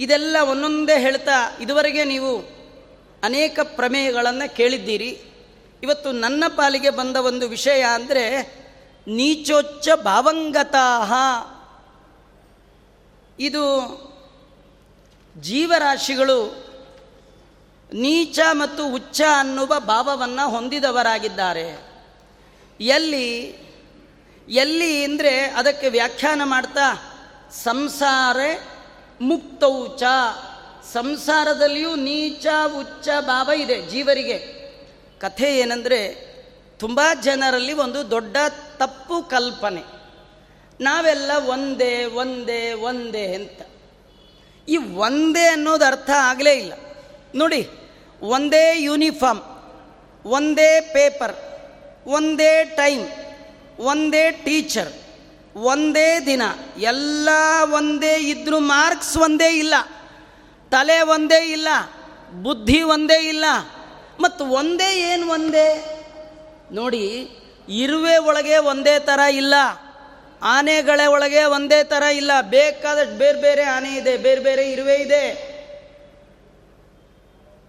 ಇದೆಲ್ಲ 0.00 0.36
ಒಂದೊಂದೇ 0.50 1.00
ಹೇಳ್ತಾ 1.00 1.58
ಇದುವರೆಗೆ 1.60 2.04
ನೀವು 2.04 2.36
ಅನೇಕ 3.22 3.60
ಪ್ರಮೇಯಗಳನ್ನು 3.62 4.56
ಕೇಳಿದ್ದೀರಿ. 4.56 5.20
ಇವತ್ತು 5.82 6.12
ನನ್ನ 6.12 6.44
ಪಾಲಿಗೆ 6.48 6.90
ಬಂದ 6.90 7.16
ಒಂದು 7.16 7.48
ವಿಷಯ 7.48 7.82
ಅಂದರೆ 7.82 8.40
ನೀಚೋಚ್ಚ 9.08 9.88
ಭಾವಂಗತಾಹ. 9.94 11.12
ಇದು 13.38 13.64
ಜೀವರಾಶಿಗಳು 15.40 16.66
ನೀಚ 17.92 18.38
ಮತ್ತು 18.52 18.86
ಉಚ್ಚ 18.86 19.22
ಅನ್ನುವ 19.38 19.72
ಭಾವವನ್ನು 19.78 20.50
ಹೊಂದಿದವರಾಗಿದ್ದಾರೆ. 20.50 21.96
ಎಲ್ಲಿ? 22.80 23.44
ಎಲ್ಲಿ 24.48 25.04
ಅಂದರೆ 25.04 25.40
ಅದಕ್ಕೆ 25.40 25.88
ವ್ಯಾಖ್ಯಾನ 25.88 26.42
ಮಾಡ್ತಾ 26.44 26.94
ಸಂಸಾರ 27.64 28.36
ಮುಕ್ತೌಚ 29.20 30.02
ಸಂಸಾರದಲ್ಲಿಯೂ 30.92 31.96
ನೀಚ, 31.96 32.46
ಉಚ್ಚ 32.78 33.08
ಭಾವ 33.20 33.50
ಇದೆ 33.50 33.82
ಜೀವರಿಗೆ. 33.82 34.38
ಕಥೆ 35.18 35.58
ಏನಂದರೆ, 35.58 36.26
ತುಂಬ 36.78 37.00
ಜನರಲ್ಲಿ 37.22 37.72
ಒಂದು 37.72 38.10
ದೊಡ್ಡ 38.10 38.36
ತಪ್ಪು 38.76 39.22
ಕಲ್ಪನೆ. 39.22 39.82
ನಾವೆಲ್ಲ 40.80 41.30
ಒಂದೇ 41.46 42.04
ಒಂದೇ 42.04 42.72
ಒಂದೇ 42.72 43.34
ಅಂತ. 43.34 43.60
ಈ 44.68 44.76
ಒಂದೇ 44.76 45.46
ಅನ್ನೋದು 45.46 45.84
ಅರ್ಥ 45.84 46.10
ಆಗಲೇ 46.10 46.52
ಇಲ್ಲ. 46.52 46.72
ನೋಡಿ, 47.34 47.68
ಒಂದೇ 48.22 48.82
ಯೂನಿಫಾರ್ಮ್, 48.82 49.42
ಒಂದೇ 50.26 50.80
ಪೇಪರ್, 50.80 51.36
ಒಂದೇ 52.06 52.64
ಟೈಮ್, 52.64 53.08
ಒಂದೇ 53.78 54.30
ಟೀಚರ್. 54.30 55.05
ಒಂದೇ 55.56 56.20
ದಿನ. 56.26 56.42
ಎಲ್ಲ 56.78 57.28
ಒಂದೇ 57.72 58.14
ಇದ್ರೂ 58.14 58.58
ಮಾರ್ಕ್ಸ್ 58.58 59.16
ಒಂದೇ 59.16 59.58
ಇಲ್ಲ. 59.58 59.74
ತಲೆ 60.70 61.00
ಒಂದೇ 61.00 61.52
ಇಲ್ಲ. 61.52 61.68
ಬುದ್ಧಿ 62.42 62.82
ಒಂದೇ 62.82 63.28
ಇಲ್ಲ. 63.28 63.44
ಮತ್ತು 64.20 64.44
ಒಂದೇ 64.44 65.12
ಏನು 65.12 65.28
ಒಂದೇ? 65.28 66.00
ನೋಡಿ, 66.72 67.30
ಇರುವೆ 67.68 68.16
ಒಳಗೆ 68.16 68.56
ಒಂದೇ 68.56 68.98
ಥರ 68.98 69.18
ಇಲ್ಲ. 69.18 69.54
ಆನೆಗಳ 70.42 71.00
ಒಳಗೆ 71.08 71.44
ಒಂದೇ 71.44 71.84
ಥರ 71.84 72.02
ಇಲ್ಲ. 72.02 72.30
ಬೇಕಾದಷ್ಟು 72.40 73.18
ಬೇರೆ 73.18 73.40
ಬೇರೆ 73.40 73.62
ಆನೆ 73.62 73.94
ಇದೆ, 73.94 74.16
ಬೇರೆ 74.16 74.40
ಬೇರೆ 74.40 74.70
ಇರುವೆ 74.70 74.94
ಇದೆ. 74.94 75.56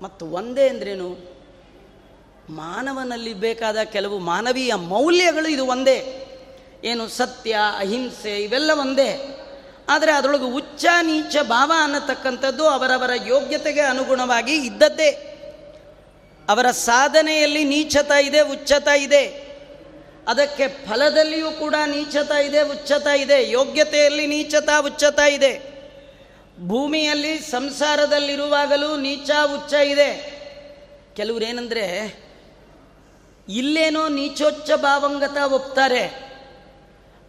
ಮತ್ತು 0.02 0.26
ಒಂದೇ 0.26 0.70
ಅಂದ್ರೇನು? 0.70 1.38
ಮಾನವನಲ್ಲಿ 2.50 3.34
ಬೇಕಾದ 3.34 3.78
ಕೆಲವು 3.78 4.20
ಮಾನವೀಯ 4.20 4.76
ಮೌಲ್ಯಗಳು 4.76 5.48
ಇದು 5.48 5.66
ಒಂದೇ. 5.66 6.27
ಏನು 6.84 7.08
ಸತ್ಯ, 7.08 7.60
ಅಹಿಂಸೆ, 7.78 8.44
ಇವೆಲ್ಲ 8.44 8.72
ಒಂದೇ. 8.74 9.40
ಆದರೆ 9.90 10.12
ಅದರೊಳಗೆ 10.12 10.44
ಉಚ್ಚ, 10.44 10.86
ನೀಚ, 11.02 11.38
ಭಾವ 11.42 11.72
ಅನ್ನತಕ್ಕಂಥದ್ದು 11.84 12.68
ಅವರವರ 12.68 13.10
ಯೋಗ್ಯತೆಗೆ 13.28 13.82
ಅನುಗುಣವಾಗಿ 13.82 14.54
ಇದ್ದದ್ದೇ. 14.54 15.34
ಅವರ 16.50 16.72
ಸಾಧನೆಯಲ್ಲಿ 16.72 17.64
ನೀಚತ 17.64 18.12
ಇದೆ, 18.12 18.42
ಉಚ್ಚತ 18.42 18.88
ಇದೆ. 18.88 19.48
ಅದಕ್ಕೆ 20.28 20.68
ಫಲದಲ್ಲಿಯೂ 20.68 21.52
ಕೂಡ 21.52 21.76
ನೀಚತ 21.86 22.32
ಇದೆ, 22.32 22.62
ಉಚ್ಚತ 22.62 23.08
ಇದೆ. 23.08 23.52
ಯೋಗ್ಯತೆಯಲ್ಲಿ 23.52 24.28
ನೀಚತ, 24.28 24.70
ಉಚ್ಚತ 24.86 25.20
ಇದೆ. 25.20 25.78
ಭೂಮಿಯಲ್ಲಿ, 26.68 27.40
ಸಂಸಾರದಲ್ಲಿರುವಾಗಲೂ 27.40 28.96
ನೀಚ, 28.96 29.30
ಉಚ್ಚ 29.54 29.74
ಇದೆ. 29.74 30.38
ಕೆಲವರೇನೆಂದರೆ, 31.16 32.18
ಇಲ್ಲೇನೋ 33.50 34.08
ನೀಚೋಚ್ಚ 34.08 34.72
ಭಾವಂಗತ 34.72 35.38
ಒಪ್ತಾರೆ. 35.38 36.27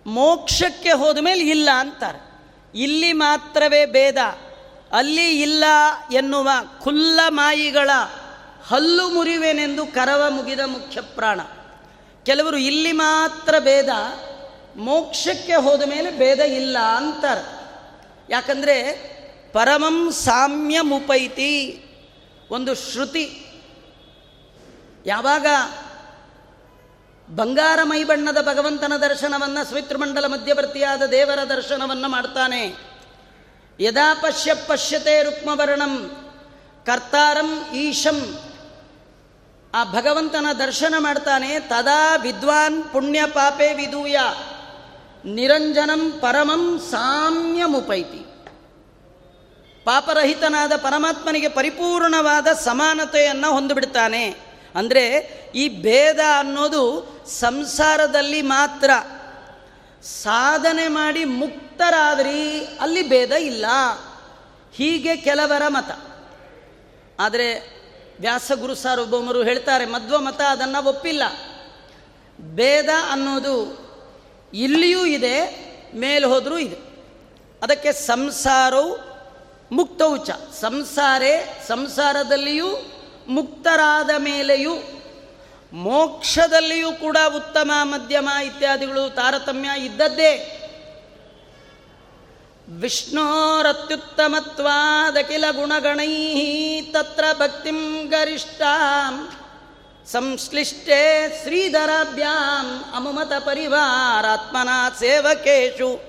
ಮೋಕ್ಷಕ್ಕೆ 0.09 0.93
ಹೋದ 0.93 1.19
ಮೇಲೆ 1.19 1.41
ಇಲ್ಲ 1.41 1.69
ಅಂತಾರೆ. 1.79 2.19
ಇಲ್ಲಿ 2.75 3.13
ಮಾತ್ರವೇ 3.13 3.87
ಭೇದ. 3.87 4.17
ಅಲ್ಲಿ 4.93 5.43
ಇಲ್ಲ 5.43 5.65
ಎನ್ನುವ 6.13 6.49
ಖುಲ್ಲ 6.81 7.21
ಮಾಯಿಗಳ 7.29 7.91
ಹಲ್ಲು 8.67 9.09
ಮುರಿವೆನೆಂದು 9.09 9.87
ಕರವ 9.87 10.31
ಮುಗಿದ 10.31 10.61
ಮುಖ್ಯ 10.67 11.01
ಪ್ರಾಣ. 11.01 11.41
ಕೆಲವರು 12.27 12.57
ಇಲ್ಲಿ 12.57 12.93
ಮಾತ್ರ 12.93 13.55
ಭೇದ, 13.59 13.89
ಮೋಕ್ಷಕ್ಕೆ 14.77 15.55
ಹೋದ 15.55 15.83
ಮೇಲೆ 15.83 16.19
ಭೇದ 16.19 16.41
ಇಲ್ಲ 16.41 16.79
ಅಂತಾರೆ. 16.79 17.59
ಯಾಕಂದರೆ 18.31 18.93
ಪರಮಂ 19.53 20.13
ಸಾಮ್ಯ 20.13 20.81
ಮುಪೈತಿ 20.81 21.85
ಒಂದು 22.51 22.75
ಶ್ರುತಿ. 22.75 23.47
ಯಾವಾಗ 25.07 25.47
ಬಂಗಾರ 27.31 27.79
ಮೈಬಣ್ಣದ 27.83 28.43
ಭಗವಂತನ 28.43 28.93
ದರ್ಶನವನ್ನು 28.97 29.65
ಸ್ವಿತೃಮಂಡಲ 29.65 30.27
ಮಧ್ಯವರ್ತಿಯಾದ 30.27 31.03
ದೇವರ 31.03 31.39
ದರ್ಶನವನ್ನು 31.49 32.09
ಮಾಡ್ತಾನೆ. 32.09 32.77
ಯದಾ 33.81 34.15
ಪಶ್ಯ 34.15 34.55
ಪಶ್ಯತೆ 34.55 35.23
ರುಕ್ಮವರ್ಣಂ 35.23 36.11
ಕರ್ತಾರಂ 36.87 37.75
ಈಶಂ. 37.75 38.39
ಆ 39.75 39.85
ಭಗವಂತನ 39.85 40.47
ದರ್ಶನ 40.59 40.95
ಮಾಡ್ತಾನೆ. 40.99 41.61
ತದಾ 41.61 42.17
ವಿದ್ವಾನ್ 42.17 42.83
ಪುಣ್ಯ 42.83 43.27
ಪಾಪೆ 43.27 43.75
ವಿದೂಯ 43.75 44.19
ನಿರಂಜನಂ 45.25 46.11
ಪರಮಂ 46.11 46.79
ಸಾಮ್ಯ 46.91 47.65
ಮುಪೈತಿ 47.65 48.27
ಪಾಪರಹಿತನಾದ 49.85 50.73
ಪರಮಾತ್ಮನಿಗೆ 50.77 51.49
ಪರಿಪೂರ್ಣವಾದ 51.49 52.47
ಸಮಾನತೆಯನ್ನು 52.47 53.53
ಹೊಂದಿಬಿಡ್ತಾನೆ. 53.53 54.48
ಅಂದರೆ 54.79 55.11
ಈ 55.55 55.83
ಭೇದ 55.83 56.19
ಅನ್ನೋದು 56.39 56.85
ಸಂಸಾರದಲ್ಲಿ 57.27 58.43
ಮಾತ್ರ. 58.43 58.91
ಸಾಧನೆ 60.05 60.89
ಮಾಡಿ 60.89 61.25
ಮುಕ್ತರಾದ್ರಿ 61.25 62.67
ಅಲ್ಲಿ 62.81 63.09
ಭೇದ 63.09 63.33
ಇಲ್ಲ. 63.33 63.67
ಹೀಗೆ 64.75 65.17
ಕೆಲವರ 65.17 65.63
ಮತ. 65.69 65.91
ಆದರೆ 67.21 67.79
ವ್ಯಾಸಗುರು 68.21 68.75
ಸಾರ್ವಭೌಮರು 68.75 69.43
ಹೇಳ್ತಾರೆ 69.43 69.87
ಮಧ್ವ 69.87 70.21
ಮತ 70.21 70.41
ಅದನ್ನು 70.41 70.89
ಒಪ್ಪಿಲ್ಲ. 70.89 71.23
ಭೇದ 72.41 72.89
ಅನ್ನೋದು 73.11 73.57
ಇಲ್ಲಿಯೂ 74.55 75.07
ಇದೆ, 75.07 75.69
ಮೇಲೆ 75.95 76.27
ಹೋದರೂ 76.27 76.59
ಇದೆ. 76.59 76.77
ಅದಕ್ಕೆ 77.63 77.93
ಸಂಸಾರವು 77.93 79.09
ಮುಕ್ತೌಚ 79.73 80.31
ಸಂಸಾರೇ 80.61 81.65
ಸಂಸಾರದಲ್ಲಿಯೂ 81.69 82.67
ಮುಕ್ತರಾದ 83.29 84.11
ಮೇಲೆಯೂ 84.19 84.99
ಮೋಕ್ಷದಲ್ಲಿಯೂ 85.73 86.93
ಕೂಡ 86.93 87.17
ಉತ್ತಮ, 87.37 87.71
ಮಧ್ಯಮ 87.83 88.29
ಇತ್ಯಾದಿಗಳು 88.45 89.15
ತಾರತಮ್ಯ 89.15 89.85
ಇದ್ದದ್ದೇ. 89.85 90.65
ವಿಷ್ಣೋರತ್ಯುತ್ತಮತ್ವಾದಖಿಲ 92.81 95.45
ಗುಣಗಣೈ 95.51 96.81
ತತ್ರ 96.81 97.25
ಭಕ್ತಿಂ 97.33 98.07
ಗರಿಷ್ಠಾಂ 98.07 99.31
ಸಂಶ್ಲಿಷ್ಟೇ 100.13 101.35
ಶ್ರೀಧರಾಭ್ಯಾಂ 101.43 102.95
ಅಮುಮತ 102.95 103.33
ಪರಿವಾರಾತ್ಮನ 103.33 104.69
ಸೇವಕೇಶು. 104.99 106.01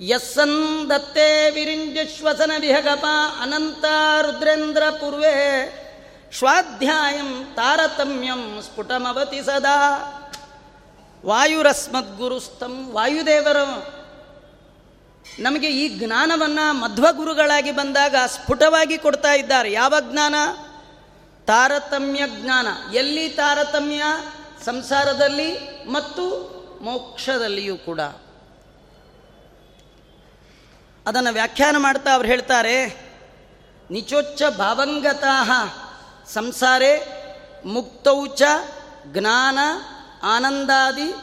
ಯಸ್ಸನ್ 0.00 0.90
ದತ್ತೇ 0.90 1.50
ವಿರಿಂಜಶ್ವಸನ 1.50 2.52
ವಿಹಗಪ 2.60 3.04
ಅನಂತ 3.42 3.84
ರುದ್ರೇಂದ್ರ 4.22 4.90
ಪೂರ್ವೇ 4.90 5.89
ಸ್ವಾಧ್ಯಾಯಂ 6.38 7.52
ತಾರತಮ್ಯಂ 7.54 8.62
ಸ್ಫುಟಮವತಿ 8.62 9.42
ಸದಾ. 9.42 9.76
ವಾಯುರಸ್ಮದ್ಗುರುಸ್ತಂ 11.26 12.92
ವಾಯುದೇವರು. 12.92 14.00
ನಮಗೆ 15.42 15.70
ಈ 15.70 15.98
ಜ್ಞಾನವನ್ನು 15.98 16.72
ಮಧ್ವಗುರುಗಳಾಗಿ 16.72 17.72
ಬಂದಾಗ 17.72 18.14
ಸ್ಫುಟವಾಗಿ 18.26 18.98
ಕೊಡ್ತಾ 18.98 19.32
ಇದ್ದಾರೆ. 19.32 19.72
ಯಾವ 19.72 19.94
ಜ್ಞಾನ? 20.00 20.34
ತಾರತಮ್ಯ 21.46 22.22
ಜ್ಞಾನ. 22.26 22.94
ಎಲ್ಲಿ 22.94 23.28
ತಾರತಮ್ಯ? 23.28 24.02
ಸಂಸಾರದಲ್ಲಿ 24.64 25.82
ಮತ್ತು 25.84 26.50
ಮೋಕ್ಷದಲ್ಲಿಯೂ 26.82 27.76
ಕೂಡ. 27.76 28.00
ಅದನ್ನು 31.06 31.32
ವ್ಯಾಖ್ಯಾನ 31.32 31.76
ಮಾಡ್ತಾ 31.78 32.14
ಅವ್ರು 32.14 32.28
ಹೇಳ್ತಾರೆ, 32.28 33.10
ನಿಚೋಚ್ಚ 33.90 34.42
ಭಾವಂಗತಾ 34.58 35.44
ಸಂಸಾರೇ 36.34 37.16
ಮುಕ್ತೌಚ 37.64 38.42
ಜ್ಞಾನ 39.06 39.58
ಆನಂದಾದಿ 40.22 41.14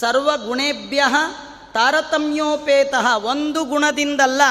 ಸರ್ವಗುಣೇಭ್ಯ 0.00 1.02
ತಾರತಮ್ಯೋಪೇತ 1.74 2.94
ಒಂದು 3.22 3.64
ಗುಣದಿಂದಲ್ಲ. 3.64 4.42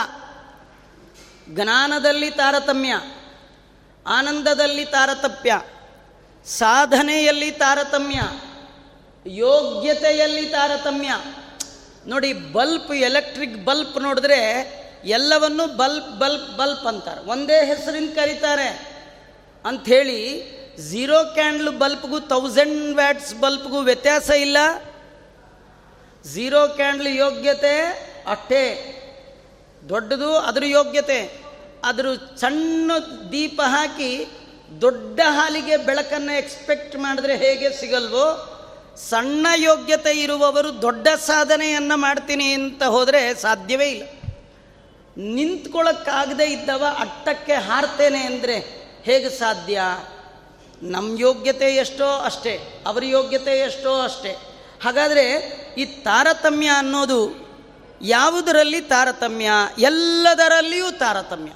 ಜ್ಞಾನದಲ್ಲಿ 1.50 2.32
ತಾರತಮ್ಯ, 2.32 3.02
ಆನಂದದಲ್ಲಿ 4.08 4.86
ತಾರತಮ್ಯ 4.86 5.62
ಸಾಧನೆಯಲ್ಲಿ 6.46 7.52
ತಾರತಮ್ಯ, 7.52 8.22
ಯೋಗ್ಯತೆಯಲ್ಲಿ 9.28 10.46
ತಾರತಮ್ಯ. 10.46 11.14
ನೋಡಿ, 12.08 12.34
ಬಲ್ಪ್, 12.34 12.92
ಎಲೆಕ್ಟ್ರಿಕ್ 12.92 13.66
ಬಲ್ಪ್ 13.66 14.02
ನೋಡಿದ್ರೆ 14.02 14.40
ಎಲ್ಲವನ್ನು 15.06 15.78
ಬಲ್ಪ್ 15.78 16.20
ಬಲ್ಪ್ 16.20 16.58
ಬಲ್ಪ್ 16.58 16.86
ಅಂತಾರೆ. 16.86 17.22
ಒಂದೇ 17.22 17.66
ಹೆಸರಿಂದ 17.66 18.14
ಕರೀತಾರೆ. 18.14 18.95
ಅಂಥೇಳಿ 19.66 20.20
ಝೀರೋ 20.80 21.24
ಕ್ಯಾಂಡ್ಲ್ 21.24 21.70
ಬಲ್ಪ್ಗೂ 21.70 22.20
ತೌಸಂಡ್ 22.20 22.96
ವ್ಯಾಟ್ಸ್ 22.96 23.36
ಬಲ್ಪ್ಗೂ 23.36 23.80
ವ್ಯತ್ಯಾಸ 23.80 24.30
ಇಲ್ಲ. 24.30 24.58
ಝೀರೋ 26.26 26.68
ಕ್ಯಾಂಡ್ಲ್ 26.68 27.08
ಯೋಗ್ಯತೆ 27.08 27.80
ಅಷ್ಟೇ. 28.28 28.92
ದೊಡ್ಡದು 29.90 30.38
ಅದ್ರ 30.38 30.64
ಯೋಗ್ಯತೆ. 30.66 31.46
ಅದ್ರ 31.84 32.06
ಸಣ್ಣ 32.38 32.92
ದೀಪ 33.32 33.62
ಹಾಕಿ 33.66 34.28
ದೊಡ್ಡ 34.82 35.20
ಹಾಲಿಗೆ 35.26 35.78
ಬೆಳಕನ್ನು 35.78 36.38
ಎಕ್ಸ್ಪೆಕ್ಟ್ 36.38 36.96
ಮಾಡಿದ್ರೆ 36.96 37.36
ಹೇಗೆ 37.38 37.70
ಸಿಗಲ್ವೋ, 37.70 38.52
ಸಣ್ಣ 39.10 39.48
ಯೋಗ್ಯತೆ 39.56 40.22
ಇರುವವರು 40.22 40.82
ದೊಡ್ಡ 40.82 41.08
ಸಾಧನೆಯನ್ನು 41.08 41.98
ಮಾಡ್ತೀನಿ 41.98 42.54
ಅಂತ 42.54 42.84
ಹೋದರೆ 42.84 43.34
ಸಾಧ್ಯವೇ 43.34 43.90
ಇಲ್ಲ. 43.90 44.04
ನಿಂತ್ಕೊಳ್ಳೋಕ್ಕಾಗದೇ 45.18 46.44
ಇದ್ದವ 46.44 46.86
ಅಟ್ಟಕ್ಕೆ 47.00 47.54
ಹಾರ್ತೇನೆ 47.54 48.20
ಅಂದರೆ 48.20 48.75
ಹೇಗೆ 49.06 49.30
ಸಾಧ್ಯ? 49.30 49.82
ನಮ್ಮ 50.82 51.20
ಯೋಗ್ಯತೆ 51.20 51.76
ಎಷ್ಟೋ 51.76 52.06
ಅಷ್ಟೇ, 52.06 52.84
ಅವರ 52.88 53.04
ಯೋಗ್ಯತೆ 53.06 53.52
ಎಷ್ಟೋ 53.52 54.02
ಅಷ್ಟೇ. 54.02 54.32
ಹಾಗಾದರೆ 54.84 55.26
ಈ 55.78 55.86
ತಾರತಮ್ಯ 55.86 56.68
ಅನ್ನೋದು 56.68 57.46
ಯಾವುದರಲ್ಲಿ 58.02 58.82
ತಾರತಮ್ಯ? 58.82 59.50
ಎಲ್ಲದರಲ್ಲಿಯೂ 59.78 60.92
ತಾರತಮ್ಯ. 60.92 61.52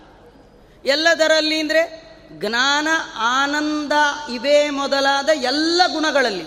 ಎಲ್ಲದರಲ್ಲಿ 0.90 1.60
ಅಂದರೆ 1.60 2.10
ಜ್ಞಾನ, 2.32 2.88
ಆನಂದ 3.18 3.92
ಇವೇ 4.34 4.70
ಮೊದಲಾದ 4.70 5.30
ಎಲ್ಲ 5.30 5.82
ಗುಣಗಳಲ್ಲಿ. 5.94 6.46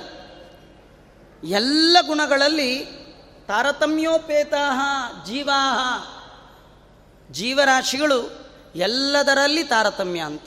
ಎಲ್ಲ 1.48 1.96
ಗುಣಗಳಲ್ಲಿ 2.06 2.84
ತಾರತಮ್ಯೋಪೇತಾ 3.48 4.66
ಜೀವಾಹ, 5.26 5.78
ಜೀವರಾಶಿಗಳು 7.32 8.50
ಎಲ್ಲದರಲ್ಲಿ 8.76 9.64
ತಾರತಮ್ಯ 9.64 10.20
ಅಂತ. 10.20 10.42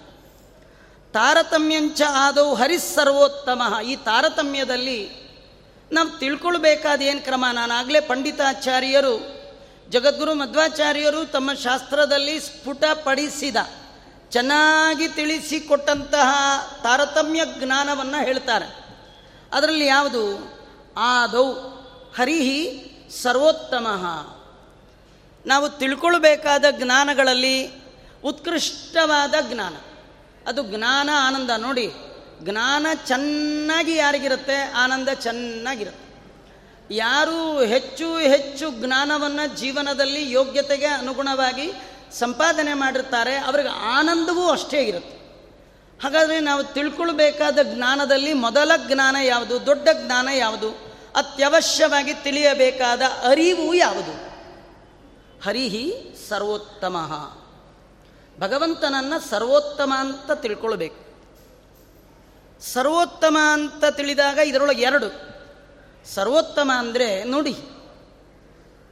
ತಾರತಮ್ಯಂಚ 1.16 2.02
ಆದವು 2.02 2.56
ಹರಿಸ್ಸರ್ವೋತ್ತಮ 2.56 3.76
ಈ 3.86 3.96
ತಾರತಮ್ಯದಲ್ಲಿ 3.96 5.10
ನಾವು 5.92 6.10
ತಿಳ್ಕೊಳ್ಬೇಕಾದ 6.20 7.02
ಏನು 7.02 7.22
ಕ್ರಮ? 7.22 7.46
ನಾನಾಗಲೇ 7.52 8.00
ಪಂಡಿತಾಚಾರ್ಯರು, 8.00 9.20
ಜಗದ್ಗುರು 9.90 10.34
ಮಧ್ವಾಚಾರ್ಯರು 10.34 11.32
ತಮ್ಮ 11.32 11.54
ಶಾಸ್ತ್ರದಲ್ಲಿ 11.54 12.40
ಸ್ಫುಟಪಡಿಸಿದ 12.40 13.56
ಚೆನ್ನಾಗಿ 14.30 15.08
ತಿಳಿಸಿಕೊಟ್ಟಂತಹ 15.08 16.34
ತಾರತಮ್ಯ 16.84 17.42
ಜ್ಞಾನವನ್ನು 17.46 18.26
ಹೇಳ್ತಾರೆ. 18.26 18.86
ಅದರಲ್ಲಿ 19.54 19.86
ಯಾವುದು? 19.86 20.54
ಆದೌ 20.98 21.54
ಹರಿಹಿ 22.18 22.92
ಸರ್ವೋತ್ತಮ. 23.22 23.88
ನಾವು 25.46 25.70
ತಿಳ್ಕೊಳ್ಬೇಕಾದ 25.70 26.66
ಜ್ಞಾನಗಳಲ್ಲಿ 26.72 27.72
ಉತ್ಕೃಷ್ಟವಾದ 28.24 29.34
ಜ್ಞಾನ. 29.42 29.74
ಅದು 30.48 30.64
ಜ್ಞಾನ 30.64 31.10
ಆನಂದ. 31.28 31.50
ನೋಡಿ, 31.58 31.94
ಜ್ಞಾನ 32.42 32.88
ಚೆನ್ನಾಗಿ 33.08 33.96
ಯಾರಿಗಿರುತ್ತೆ? 33.96 34.72
ಆನಂದ 34.72 35.10
ಚೆನ್ನಾಗಿರುತ್ತೆ. 35.10 36.06
ಯಾರು 36.96 37.60
ಹೆಚ್ಚು 37.60 38.18
ಹೆಚ್ಚು 38.18 38.72
ಜ್ಞಾನವನ್ನು 38.72 39.58
ಜೀವನದಲ್ಲಿ 39.58 40.32
ಯೋಗ್ಯತೆಗೆ 40.32 40.86
ಅನುಗುಣವಾಗಿ 40.86 41.72
ಸಂಪಾದನೆ 42.12 42.74
ಮಾಡಿರ್ತಾರೆ, 42.74 43.38
ಅವ್ರಿಗೆ 43.38 43.70
ಆನಂದವೂ 43.70 44.50
ಅಷ್ಟೇ 44.50 44.84
ಇರುತ್ತೆ. 44.84 45.16
ಹಾಗಾದರೆ 46.04 46.40
ನಾವು 46.40 46.64
ತಿಳ್ಕೊಳ್ಬೇಕಾದ 46.64 47.60
ಜ್ಞಾನದಲ್ಲಿ 47.64 48.34
ಮೊದಲ 48.34 48.72
ಜ್ಞಾನ 48.88 49.16
ಯಾವುದು, 49.24 49.66
ದೊಡ್ಡ 49.66 49.88
ಜ್ಞಾನ 50.06 50.30
ಯಾವುದು, 50.36 50.70
ಅತ್ಯವಶ್ಯವಾಗಿ 51.16 52.14
ತಿಳಿಯಬೇಕಾದ 52.14 53.02
ಅರಿವು 53.30 53.74
ಯಾವುದು? 53.74 54.36
ಹರಿಹಿ 55.46 56.16
ಸರ್ವೋತ್ತಮ. 56.30 56.98
ಭಗವಂತನನ್ನು 58.40 59.18
ಸರ್ವೋತ್ತಮ 59.30 59.94
ಅಂತ 59.98 60.32
ತಿಳ್ಕೊಳ್ಬೇಕು. 60.32 61.00
ಸರ್ವೋತ್ತಮ 62.62 63.38
ಅಂತ 63.52 63.86
ತಿಳಿದಾಗ 63.86 64.38
ಇದರೊಳಗೆ 64.38 64.82
ಎರಡು. 64.82 65.10
ಸರ್ವೋತ್ತಮ 66.06 66.72
ಅಂದರೆ 66.76 67.24
ನೋಡಿ, 67.24 67.56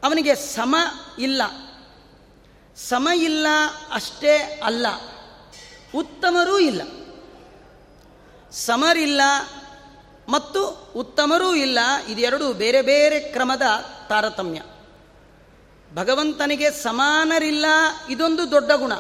ಅವನಿಗೆ 0.04 0.36
ಸಮ 0.36 0.76
ಇಲ್ಲ. 1.20 1.42
ಸಮ 2.78 3.10
ಇಲ್ಲ 3.16 3.48
ಅಷ್ಟೇ 3.94 4.62
ಅಲ್ಲ. 4.64 4.88
ಉತ್ತಮರೂ 5.96 6.60
ಇಲ್ಲ. 6.60 6.82
ಸಮರಿಲ್ಲ 8.52 9.22
ಮತ್ತು 10.30 10.62
ಉತ್ತಮರೂ 10.96 11.56
ಇಲ್ಲ, 11.56 11.80
ಇದೆರಡು 12.08 12.54
ಬೇರೆ 12.54 12.82
ಬೇರೆ 12.82 13.20
ಕ್ರಮದ 13.20 13.66
ತಾರತಮ್ಯ. 14.10 14.62
ಭಗವಂತನಿಗೆ 15.94 16.72
ಸಮಾನರಿಲ್ಲ, 16.72 17.66
ಇದೊಂದು 18.10 18.52
ದೊಡ್ಡ 18.52 18.72
ಗುಣ. 18.72 18.94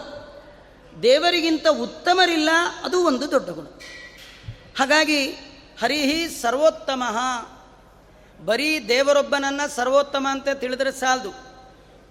ದೇವರಿಗಿಂತ 1.01 1.67
ಉತ್ತಮರಿಲ್ಲ, 1.67 2.49
ಅದು 2.83 3.05
ಒಂದು 3.05 3.31
ದೊಡ್ಡ 3.31 3.49
ಗುಣ. 3.49 3.65
ಹಾಗಾಗಿ 4.79 5.25
ಹರಿಹಿ 5.81 6.41
ಸರ್ವೋತ್ತಮ. 6.41 7.03
ಬರೀ 8.45 8.87
ದೇವರೊಬ್ಬನನ್ನು 8.87 9.75
ಸರ್ವೋತ್ತಮ 9.75 10.27
ಅಂತ 10.29 10.49
ತಿಳಿದರೆ 10.49 10.91
ಸಾಲದು. 10.91 11.53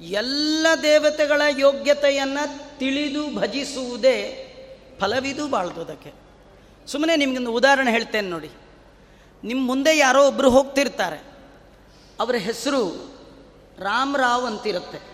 ಎಲ್ಲ 0.05 0.66
ದೇವತೆಗಳ 0.83 1.42
ಯೋಗ್ಯತೆಯನ್ನು 1.59 2.79
ತಿಳಿದು 2.79 3.35
ಭಜಿಸುವುದೇ 3.35 4.49
ಫಲವಿದು 5.01 5.49
ಬಾಳ್ದುದಕ್ಕೆ 5.49 6.12
ಸುಮ್ಮನೆ 6.87 7.16
ನಿಮಗೊಂದು 7.16 7.53
ಉದಾಹರಣೆ 7.53 7.90
ಹೇಳ್ತೇನೆ 7.90 8.29
ನೋಡಿ. 8.29 8.51
ನಿಮ್ಮ 9.45 9.66
ಮುಂದೆ 9.66 9.99
ಯಾರೋ 9.99 10.29
ಒಬ್ಬರು 10.29 10.51
ಹೋಗ್ತಿರ್ತಾರೆ. 10.51 11.16
ಅವರ 12.21 12.35
ಹೆಸರು 12.35 13.12
ರಾಮರಾವ್ 13.79 14.47
ಅಂತಿರುತ್ತೆ. 14.47 15.12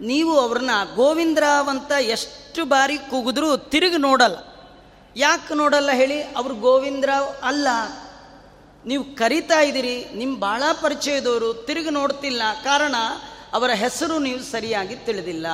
ನೀವು 0.00 0.38
ಅವ್ರನ್ನ 0.38 0.70
ಗೋವಿಂದರಾವ್ 0.94 1.68
ಅಂತ 1.68 1.90
ಎಷ್ಟು 1.90 2.64
ಬಾರಿ 2.64 2.98
ಕೂಗಿದ್ರೂ 2.98 3.56
ತಿರುಗಿ 3.56 3.96
ನೋಡಲ್ಲ. 3.96 4.36
ಯಾಕೆ 5.16 5.54
ನೋಡಲ್ಲ 5.54 5.90
ಹೇಳಿ? 5.92 6.22
ಅವರು 6.22 6.54
ಗೋವಿಂದರಾವ್ 6.54 7.26
ಅಲ್ಲ. 7.42 7.68
ನೀವು 8.86 9.04
ಕರಿತಾ 9.16 9.60
ಇದ್ದೀರಿ 9.60 10.06
ನಿಮ್ಮ 10.14 10.38
ಭಾಳ 10.38 10.62
ಪರಿಚಯದವರು, 10.82 11.54
ತಿರುಗಿ 11.54 11.90
ನೋಡ್ತಿಲ್ಲ. 11.90 12.42
ಕಾರಣ, 12.64 12.94
ಅವರ 13.52 13.70
ಹೆಸರು 13.70 14.18
ನೀವು 14.18 14.38
ಸರಿಯಾಗಿ 14.38 14.96
ತಿಳಿದಿಲ್ಲ. 14.96 15.46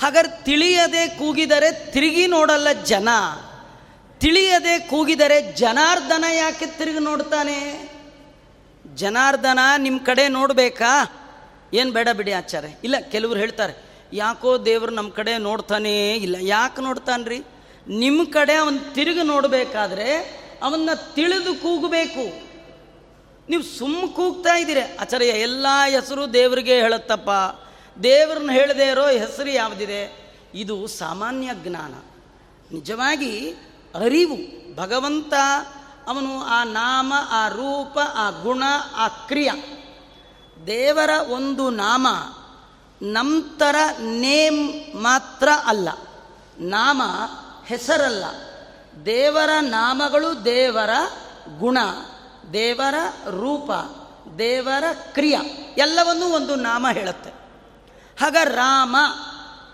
ಹಾಗಾದ್ರೆ 0.00 0.44
ತಿಳಿಯದೆ 0.44 1.08
ಕೂಗಿದರೆ 1.08 1.92
ತಿರುಗಿ 1.92 2.26
ನೋಡಲ್ಲ 2.26 2.72
ಜನ. 2.72 3.08
ತಿಳಿಯದೆ 4.18 4.78
ಕೂಗಿದರೆ 4.78 5.52
ಜನಾರ್ದನ 5.52 6.24
ಯಾಕೆ 6.36 6.66
ತಿರುಗಿ 6.66 6.98
ನೋಡ್ತಾನೆ? 6.98 7.90
ಜನಾರ್ದನ 8.94 9.58
ನಿಮ್ಮ 9.78 10.00
ಕಡೆ 10.04 10.28
ನೋಡಬೇಕಾ? 10.28 11.12
ಏನು 11.74 11.92
ಬೇಡ 11.92 12.08
ಬಿಡಿ 12.16 12.32
ಆಚಾರ್ಯ. 12.32 12.68
ಇಲ್ಲ, 12.84 12.96
ಕೆಲವರು 13.10 13.38
ಹೇಳ್ತಾರೆ, 13.38 13.74
ಯಾಕೋ 14.12 14.58
ದೇವರು 14.58 14.92
ನಮ್ಮ 14.92 15.10
ಕಡೆ 15.10 15.38
ನೋಡ್ತಾನೇ 15.38 16.14
ಇಲ್ಲ. 16.14 16.36
ಯಾಕೆ 16.40 16.82
ನೋಡ್ತಾನ್ರಿ? 16.82 17.38
ನಿಮ್ಮ 17.88 18.24
ಕಡೆ 18.24 18.54
ಅವನು 18.54 18.94
ತಿರುಗಿ 18.94 19.22
ನೋಡಬೇಕಾದ್ರೆ 19.22 20.16
ಅವನ್ನ 20.62 20.88
ತಿಳಿದು 21.14 21.54
ಕೂಗಬೇಕು. 21.54 22.54
ನೀವು 23.48 23.62
ಸುಮ್ಮ 23.62 24.06
ಕೂಗ್ತಾ 24.06 24.56
ಇದ್ದೀರಿ. 24.56 24.96
ಆಚಾರ್ಯ, 25.00 25.26
ಎಲ್ಲ 25.26 25.66
ಹೆಸರು 25.90 26.32
ದೇವರಿಗೆ 26.32 26.74
ಹೇಳುತ್ತಪ್ಪ. 26.80 27.30
ದೇವ್ರನ್ನ 28.00 28.50
ಹೇಳದೇ 28.52 28.90
ಇರೋ 28.90 29.06
ಹೆಸರು 29.08 29.50
ಯಾವುದಿದೆ? 29.50 30.32
ಇದು 30.54 30.86
ಸಾಮಾನ್ಯ 30.86 31.50
ಜ್ಞಾನ. 31.54 31.94
ನಿಜವಾಗಿ 32.74 33.50
ಅರಿವು, 33.94 34.36
ಭಗವಂತ 34.76 35.34
ಅವನು 36.06 36.38
ಆ 36.38 36.64
ನಾಮ, 36.64 37.12
ಆ 37.30 37.48
ರೂಪ, 37.48 37.98
ಆ 38.14 38.30
ಗುಣ, 38.30 38.62
ಆ 38.94 39.08
ಕ್ರಿಯ. 39.08 39.50
ದೇವರ 40.66 41.10
ಒಂದು 41.28 41.70
ನಾಮ 41.70 42.06
ನಂತರ 43.02 43.76
ನೇಮ್ 43.98 44.72
ಮಾತ್ರ 45.02 45.48
ಅಲ್ಲ. 45.66 45.88
ನಾಮ 46.58 47.02
ಹೆಸರಲ್ಲ. 47.66 48.24
ದೇವರ 49.06 49.50
ನಾಮಗಳು 49.60 50.44
ದೇವರ 50.44 50.90
ಗುಣ, 51.58 51.78
ದೇವರ 52.52 52.94
ರೂಪ, 53.30 53.72
ದೇವರ 54.38 54.84
ಕ್ರಿಯ 54.92 55.38
ಎಲ್ಲವನ್ನೂ 55.78 56.26
ಒಂದು 56.26 56.54
ನಾಮ 56.54 56.86
ಹೇಳುತ್ತೆ. 56.92 57.30
ಹಾಗ 58.20 58.36
ರಾಮ 58.44 58.96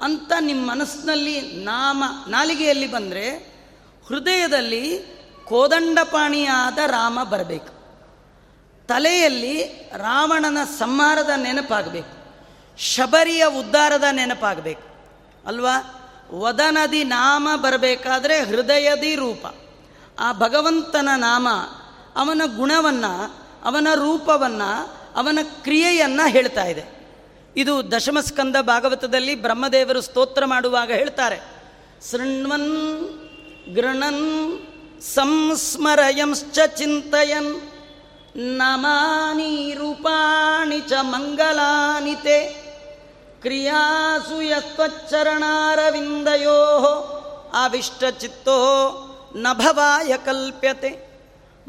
ಅಂತ 0.00 0.32
ನಿಮ್ಮ 0.40 0.70
ಮನಸ್ಸಿನಲ್ಲಿ 0.70 1.64
ನಾಮ, 1.64 2.04
ನಾಲಿಗೆಯಲ್ಲಿ 2.28 2.92
ಬಂದರೆ 2.92 3.28
ಹೃದಯದಲ್ಲಿ 4.06 4.98
ಕೋದಂಡಪಾಣಿಯಾದ 5.44 6.78
ರಾಮ 6.78 7.22
ಬರಬೇಕು. 7.22 7.79
ತಲೆಯಲ್ಲಿ 8.90 9.62
ರಾವಣನ 9.96 10.58
ಸಂಹಾರದ 10.78 11.30
ನೆನಪಾಗಬೇಕು. 11.36 12.20
ಶಬರಿಯ 12.78 13.44
ಉದ್ಧಾರದ 13.58 14.04
ನೆನಪಾಗಬೇಕು. 14.12 14.82
ಅಲ್ವಾ? 15.46 15.96
ವದನದಿ 16.32 17.04
ನಾಮ 17.04 17.48
ಬರಬೇಕಾದ್ರೆ 17.56 18.40
ಹೃದಯದಿ 18.40 19.14
ರೂಪ. 19.14 19.46
ಆ 20.18 20.32
ಭಗವಂತನ 20.32 21.08
ನಾಮ, 21.16 21.48
ಅವನ 22.16 22.42
ಗುಣವನ್ನು, 22.56 23.36
ಅವನ 23.64 23.88
ರೂಪವನ್ನು, 23.94 24.96
ಅವನ 25.16 25.38
ಕ್ರಿಯೆಯನ್ನು 25.42 26.28
ಹೇಳ್ತಾ 26.28 26.64
ಇದೆ. 26.64 27.12
ಇದು 27.56 27.92
ದಶಮಸ್ಕಂದ 27.92 28.56
ಭಾಗವತದಲ್ಲಿ 28.60 29.34
ಬ್ರಹ್ಮದೇವರು 29.34 30.00
ಸ್ತೋತ್ರ 30.00 30.44
ಮಾಡುವಾಗ 30.44 30.92
ಹೇಳ್ತಾರೆ. 30.92 31.36
ಶೃಣ್ವನ್, 32.10 32.98
ಗೃಣನ್, 33.74 34.58
ಸಂಸ್ಮರಯಂಶ್ಚ 35.02 36.58
ಚಿಂತಯನ್. 36.66 37.69
ನಮಾನಿ 38.40 39.74
ರೂಪಾಣಿ 39.74 40.80
ಚ 40.80 40.92
ಮಂಗಲಾನಿ 41.00 42.14
ತೇ. 42.14 42.48
ಕ್ರಿಯಾಸು 43.42 44.40
ಯತ್ವಚ್ಚರಣಾರವಿಂದಯೋ 44.40 45.26
ಅವಿಷ್ಟಚಿತ್ತೋ 47.64 48.58
ನಭವಾಯ 49.36 50.16
ಕಲ್ಪ್ಯತೆ. 50.16 51.10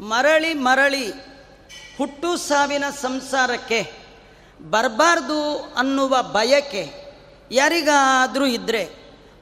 ಮರಳಿ 0.00 0.54
ಮರಳಿ 0.54 1.10
ಹುಟ್ಟು 1.98 2.36
ಸಾವಿನ 2.36 2.84
ಸಂಸಾರಕ್ಕೆ, 2.90 3.92
ಬರಬಾರ್ದು 4.70 5.74
ಅನ್ನುವ 5.76 6.22
ಬಯಕೆ 6.22 6.92
ಯಾರಿಗಾದರೂ 7.50 8.46
ಇದ್ದರೆ 8.46 8.84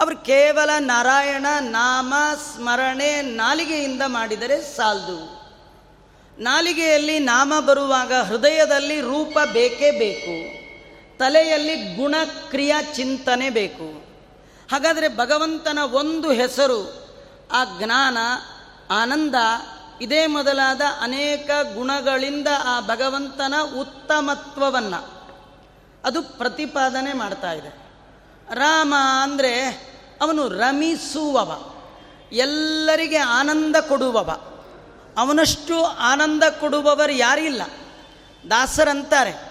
ಅವರು 0.01 0.17
ಕೇವಲ 0.17 0.71
ನಾರಾಯಣ 0.79 1.47
ನಾಮ 1.61 2.15
ಸ್ಮರಣೆ 2.55 3.23
ನಾಲಿಗೆಯಿಂದ 3.23 4.03
ಮಾಡಿದರೆ 4.07 4.77
ಸಾಲದು. 4.77 5.40
ನಾಲಿಗೆಯಲ್ಲಿ 6.41 7.19
ನಾಮ 7.19 7.53
ಬರುವಾಗ 7.67 8.13
ಹೃದಯದಲ್ಲಿ 8.15 9.01
ರೂಪ 9.01 9.39
ಬೇಕೇ 9.53 9.91
ಬೇಕು. 9.91 10.61
ತಲೆಯಲ್ಲಿ 11.19 11.95
ಗುಣಕ್ರಿಯಾ 11.97 12.83
ಚಿಂತನೆ 12.83 13.51
ಬೇಕು. 13.51 14.05
ಹಾಗಾದರೆ 14.73 15.09
ಭಗವಂತನ 15.09 15.79
ಒಂದು 15.93 16.33
ಹೆಸರು, 16.33 17.09
ಆ 17.53 17.65
ಜ್ಞಾನ, 17.65 18.19
ಆನಂದ, 18.91 19.35
ಇದೇ 20.01 20.27
ಮೊದಲಾದ 20.27 20.81
ಅನೇಕ 21.01 21.51
ಗುಣಗಳಿಂದ 21.75 22.49
ಆ 22.65 22.81
ಭಗವಂತನ 22.81 23.55
ಉತ್ತಮತ್ವವನ್ನು 23.81 25.21
ಅದು 26.05 26.23
ಪ್ರತಿಪಾದನೆ 26.23 27.13
ಮಾಡ್ತಾ 27.13 27.53
ಇದೆ. 27.53 27.69
ರಾಮ 28.55 28.95
ಅಂದರೆ 29.23 29.69
ಅವನು 30.23 30.49
ರಮಿಸುವವ, 30.49 31.75
ಎಲ್ಲರಿಗೆ 32.33 33.19
ಆನಂದ 33.19 33.77
ಕೊಡುವವ. 33.77 34.50
ಅವನಷ್ಟು 35.19 35.85
ಆನಂದ 35.85 36.43
ಕೊಡುವವರು 36.61 37.13
ಯಾರಿಲ್ಲ? 37.13 37.63
ದಾಸರಂತಾರೆ. 38.51 39.51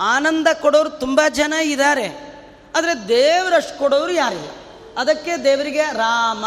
ಆನಂದ 0.00 0.46
ಕೊಡೋರು 0.62 0.90
ತುಂಬ 0.90 1.20
ಜನ 1.28 1.52
ಇದ್ದಾರೆ. 1.52 2.08
ಆದರೆ 2.76 3.08
ದೇವರಷ್ಟು 3.08 3.78
ಕೊಡೋರು 3.78 4.12
ಯಾರಿಲ್ಲ? 4.12 4.50
ಅದಕ್ಕೆ 4.98 5.44
ದೇವರಿಗೆ 5.44 5.82
ರಾಮ, 5.82 6.44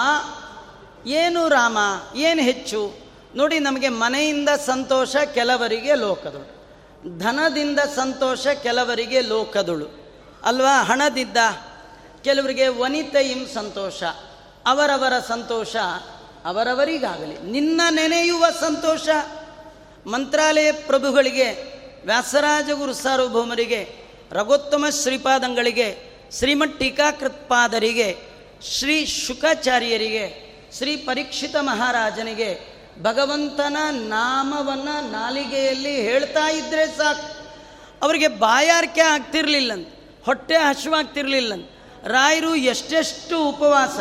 ಏನು 1.08 1.48
ರಾಮ, 1.48 1.78
ಏನು 2.16 2.42
ಹೆಚ್ಚು? 2.42 2.94
ನೋಡಿ 3.36 3.60
ನಮಗೆ 3.60 3.90
ಮನೆಯಿಂದ 3.90 4.50
ಸಂತೋಷ 4.50 5.16
ಕೆಲವರಿಗೆ 5.16 5.96
ಲೋಕದಳು. 5.96 6.62
ಧನದಿಂದ 7.20 7.80
ಸಂತೋಷ 7.80 8.48
ಕೆಲವರಿಗೆ 8.48 9.22
ಲೋಕದಳು. 9.22 9.86
ಅಲ್ವಾ? 10.44 10.84
ಹಣದಿದ್ದ 10.84 11.38
ಕೆಲವರಿಗೆ 12.24 12.68
ವನಿತೆಯಿಂ 12.68 13.48
ಸಂತೋಷ, 13.54 14.04
ಅವರವರ 14.66 15.20
ಸಂತೋಷ. 15.20 15.76
ಅವರವರಿಗಾಗಲಿ. 16.46 17.52
ನಿನ್ನ 17.52 17.82
ನೆನೆಯುವ 17.90 18.46
ಸಂತೋಷ. 18.62 19.10
ಮಂತ್ರಾಲಯ 20.08 20.72
ಪ್ರಭುಗಳಿಗೆ 20.72 21.52
ವ್ಯಾಸರಾಜ 22.06 22.70
ಗುರು 22.74 22.94
ಸಾರ್ವಭೌಮರಿಗೆ, 22.94 23.90
ರಘೋತ್ತಮ 24.32 24.86
ಶ್ರೀಪಾದಂಗಳಿಗೆ 24.90 26.12
ಶ್ರೀಮಠ್ 26.38 26.80
ಟೀಕಾಕೃತ್ಪಾದರಿಗೆ 26.80 28.18
ಶ್ರೀ 28.62 29.06
ಶುಕಾಚಾರ್ಯರಿಗೆ, 29.06 30.52
ಶ್ರೀ 30.78 30.98
ಪರೀಕ್ಷಿತ 30.98 31.56
ಮಹಾರಾಜನಿಗೆ 31.60 32.72
ಭಗವಂತನ 33.02 33.78
ನಾಮವನ್ನು 33.92 35.12
ನಾಲಿಗೆಯಲ್ಲಿ 35.12 36.02
ಹೇಳ್ತಾ 36.02 36.50
ಇದ್ದರೆ 36.50 36.98
ಸಾಕು. 36.98 37.42
ಅವರಿಗೆ 38.02 38.28
ಬಾಯಾರಿಕೆ 38.28 39.02
ಆಗ್ತಿರ್ಲಿಲ್ಲಂತ, 39.02 39.88
ಹೊಟ್ಟೆ 40.26 40.56
ಹಸುವಾಗ್ತಿರ್ಲಿಲ್ಲಂತ 40.56 41.70
ರಾಯರು 42.08 42.56
ಎಷ್ಟೆಷ್ಟು 42.56 43.50
ಉಪವಾಸ. 43.50 44.00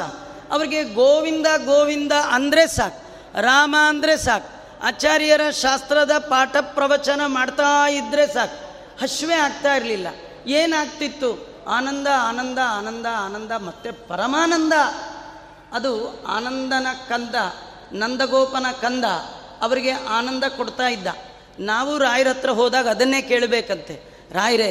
ಅವರಿಗೆ 0.51 0.85
ಗೋವಿಂದ 0.95 1.47
ಗೋವಿಂದ 1.65 2.13
ಅಂದರೆ 2.31 2.67
ಸಾಕು, 2.67 3.01
ರಾಮ 3.41 3.77
ಅಂದರೆ 3.89 4.17
ಸಾಕು, 4.17 4.49
ಆಚಾರ್ಯರ 4.83 5.45
ಶಾಸ್ತ್ರದ 5.51 6.15
ಪಾಠ 6.19 6.57
ಪ್ರವಚನ 6.75 7.21
ಮಾಡ್ತಾ 7.27 7.89
ಇದ್ದರೆ 7.89 8.27
ಸಾಕು. 8.27 8.59
ಹಶ್ವೆ 9.01 9.35
ಆಗ್ತಾ 9.35 9.75
ಇರಲಿಲ್ಲ. 9.75 10.09
ಏನಾಗ್ತಿತ್ತು? 10.47 11.31
ಆನಂದ 11.69 12.07
ಆನಂದ 12.21 12.59
ಆನಂದ 12.69 13.07
ಆನಂದ, 13.19 13.53
ಮತ್ತೆ 13.59 13.91
ಪರಮಾನಂದ. 13.91 14.73
ಅದು 15.73 15.93
ಆನಂದನ 16.27 16.87
ಕಂದ, 17.09 17.37
ನಂದಗೋಪನ 17.93 18.67
ಕಂದ 18.81 19.05
ಅವರಿಗೆ 19.63 19.93
ಆನಂದ 19.93 20.45
ಕೊಡ್ತಾ 20.57 20.89
ಇದ್ದ. 20.89 21.09
ನಾವು 21.59 21.99
ರಾಯರ 21.99 22.29
ಹತ್ರ 22.29 22.51
ಹೋದಾಗ 22.51 22.89
ಅದನ್ನೇ 22.89 23.23
ಕೇಳಬೇಕಂತೆ. 23.23 23.95
ರಾಯರೇ, 24.33 24.71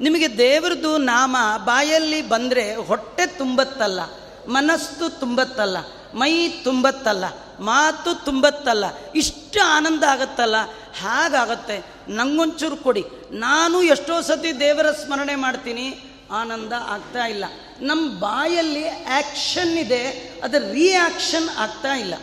ನಿಮಗೆ 0.00 0.38
ದೇವ್ರದ್ದು 0.38 0.92
ನಾಮ 0.98 1.36
ಬಾಯಲ್ಲಿ 1.64 2.20
ಬಂದರೆ 2.28 2.74
ಹೊಟ್ಟೆ 2.74 3.26
ತುಂಬತ್ತಲ್ಲ. 3.26 4.00
ಮನಸ್ಸು 4.48 5.20
ತುಂಬತ್ತಲ್ಲ, 5.20 5.76
ಮೈ 6.14 6.48
ತುಂಬತ್ತಲ್ಲ, 6.48 7.24
ಮಾತು 7.60 8.24
ತುಂಬತ್ತಲ್ಲ, 8.24 8.84
ಇಷ್ಟು 9.14 9.66
ಆನಂದ 9.66 10.04
ಆಗತ್ತಲ್ಲ? 10.04 10.56
ಹಾಗಾಗತ್ತೆ. 11.00 11.84
ನಂಗೊಂಚೂರು 12.08 12.76
ಕೊಡಿ. 12.76 13.04
ನಾನು 13.30 13.82
ಎಷ್ಟೋ 13.82 14.20
ಸತಿ 14.20 14.60
ದೇವರ 14.60 14.90
ಸ್ಮರಣೆ 14.90 15.34
ಮಾಡ್ತೀನಿ. 15.34 16.00
ಆನಂದ 16.30 16.72
ಆಗ್ತಾ 16.72 17.26
ಇಲ್ಲ. 17.26 17.44
ನಮ್ಮ 17.80 18.18
ಬಾಯಲ್ಲಿ 18.18 18.88
ಆ್ಯಕ್ಷನ್ 18.88 19.78
ಇದೆ. 19.78 20.08
ಅದು 20.44 20.72
ರಿಯಾಕ್ಷನ್ 20.72 21.48
ಆಗ್ತಾ 21.48 21.96
ಇಲ್ಲ. 21.96 22.14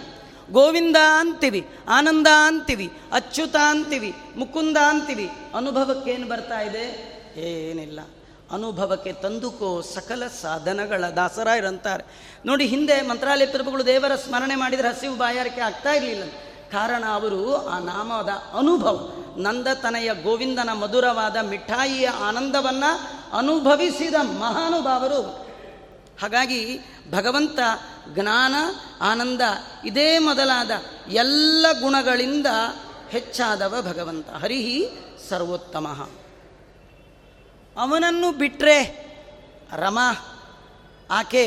ಗೋವಿಂದ 0.52 0.96
ಅಂತೀವಿ, 1.20 1.68
ಆನಂದ 1.88 2.28
ಅಂತೀವಿ, 2.28 2.92
ಅಚ್ಯುತ 3.12 3.56
ಅಂತೀವಿ, 3.56 4.16
ಮುಕುಂದ 4.38 4.78
ಅಂತೀವಿ. 4.78 5.30
ಅನುಭವಕ್ಕೇನು 5.56 6.28
ಬರ್ತಾ 6.28 6.60
ಇದೆ? 6.60 7.18
ಏನಿಲ್ಲ. 7.38 8.00
ಅನುಭವಕ್ಕೆ 8.52 9.14
ತಂದುಕೋ 9.14 9.82
ಸಕಲ 9.82 10.24
ಸಾಧನಗಳ 10.42 11.04
ದಾಸರಾಯರಂತಾರೆ. 11.16 12.04
ನೋಡಿ, 12.46 12.66
ಹಿಂದೆ 12.66 13.02
ಮಂತ್ರಾಲಯ 13.02 13.46
ಪ್ರಭುಗಳು 13.46 13.86
ದೇವರ 13.86 14.16
ಸ್ಮರಣೆ 14.16 14.56
ಮಾಡಿದರೆ 14.56 14.88
ಹಸಿವು 14.88 15.18
ಬಾಯಾರಿಕೆ 15.18 15.62
ಆಗ್ತಾ 15.62 15.92
ಇರಲಿಲ್ಲ. 15.92 16.24
ಕಾರಣ 16.72 17.04
ಅವರು 17.14 17.68
ಆ 17.68 17.80
ನಾಮದ 17.80 18.30
ಅನುಭವ 18.30 19.12
ನಂದತನಯ 19.38 20.10
ಗೋವಿಂದನ 20.24 20.70
ಮಧುರವಾದ 20.74 21.38
ಮಿಠಾಯಿಯ 21.38 22.08
ಆನಂದವನ್ನು 22.08 23.00
ಅನುಭವಿಸಿದ 23.38 24.14
ಮಹಾನುಭಾವರು. 24.22 25.22
ಹಾಗಾಗಿ 26.22 26.80
ಭಗವಂತ, 27.12 27.60
ಜ್ಞಾನ, 28.14 28.56
ಆನಂದ 29.02 29.42
ಇದೇ 29.86 30.18
ಮೊದಲಾದ 30.18 30.72
ಎಲ್ಲ 31.08 31.66
ಗುಣಗಳಿಂದ 31.82 32.48
ಹೆಚ್ಚಾದವ 33.10 33.94
ಭಗವಂತ. 33.94 34.30
ಹರಿಹಿ 34.30 34.90
ಸರ್ವೋತ್ತಮ. 35.30 36.10
ಅವನನ್ನು 37.78 38.32
ಬಿಟ್ಟರೆ 38.32 38.78
ರಮ, 39.76 40.00
ಆಕೆ 41.12 41.44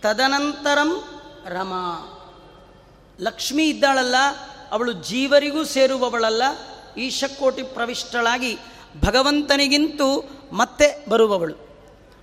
ತದನಂತರಂ 0.00 0.90
ರಮ. 1.46 1.72
ಲಕ್ಷ್ಮಿ 3.20 3.64
ಇದ್ದಾಳಲ್ಲ, 3.68 4.16
ಅವಳು 4.70 4.92
ಜೀವರಿಗೂ 4.92 5.64
ಸೇರುವವಳಲ್ಲ, 5.64 6.42
ಈಶಕೋಟಿ 6.96 7.62
ಪ್ರವಿಷ್ಟಳಾಗಿ 7.62 8.52
ಭಗವಂತನಿಗಿಂತೂ 9.04 10.08
ಮತ್ತೆ 10.52 11.04
ಬರುವವಳು. 11.08 11.56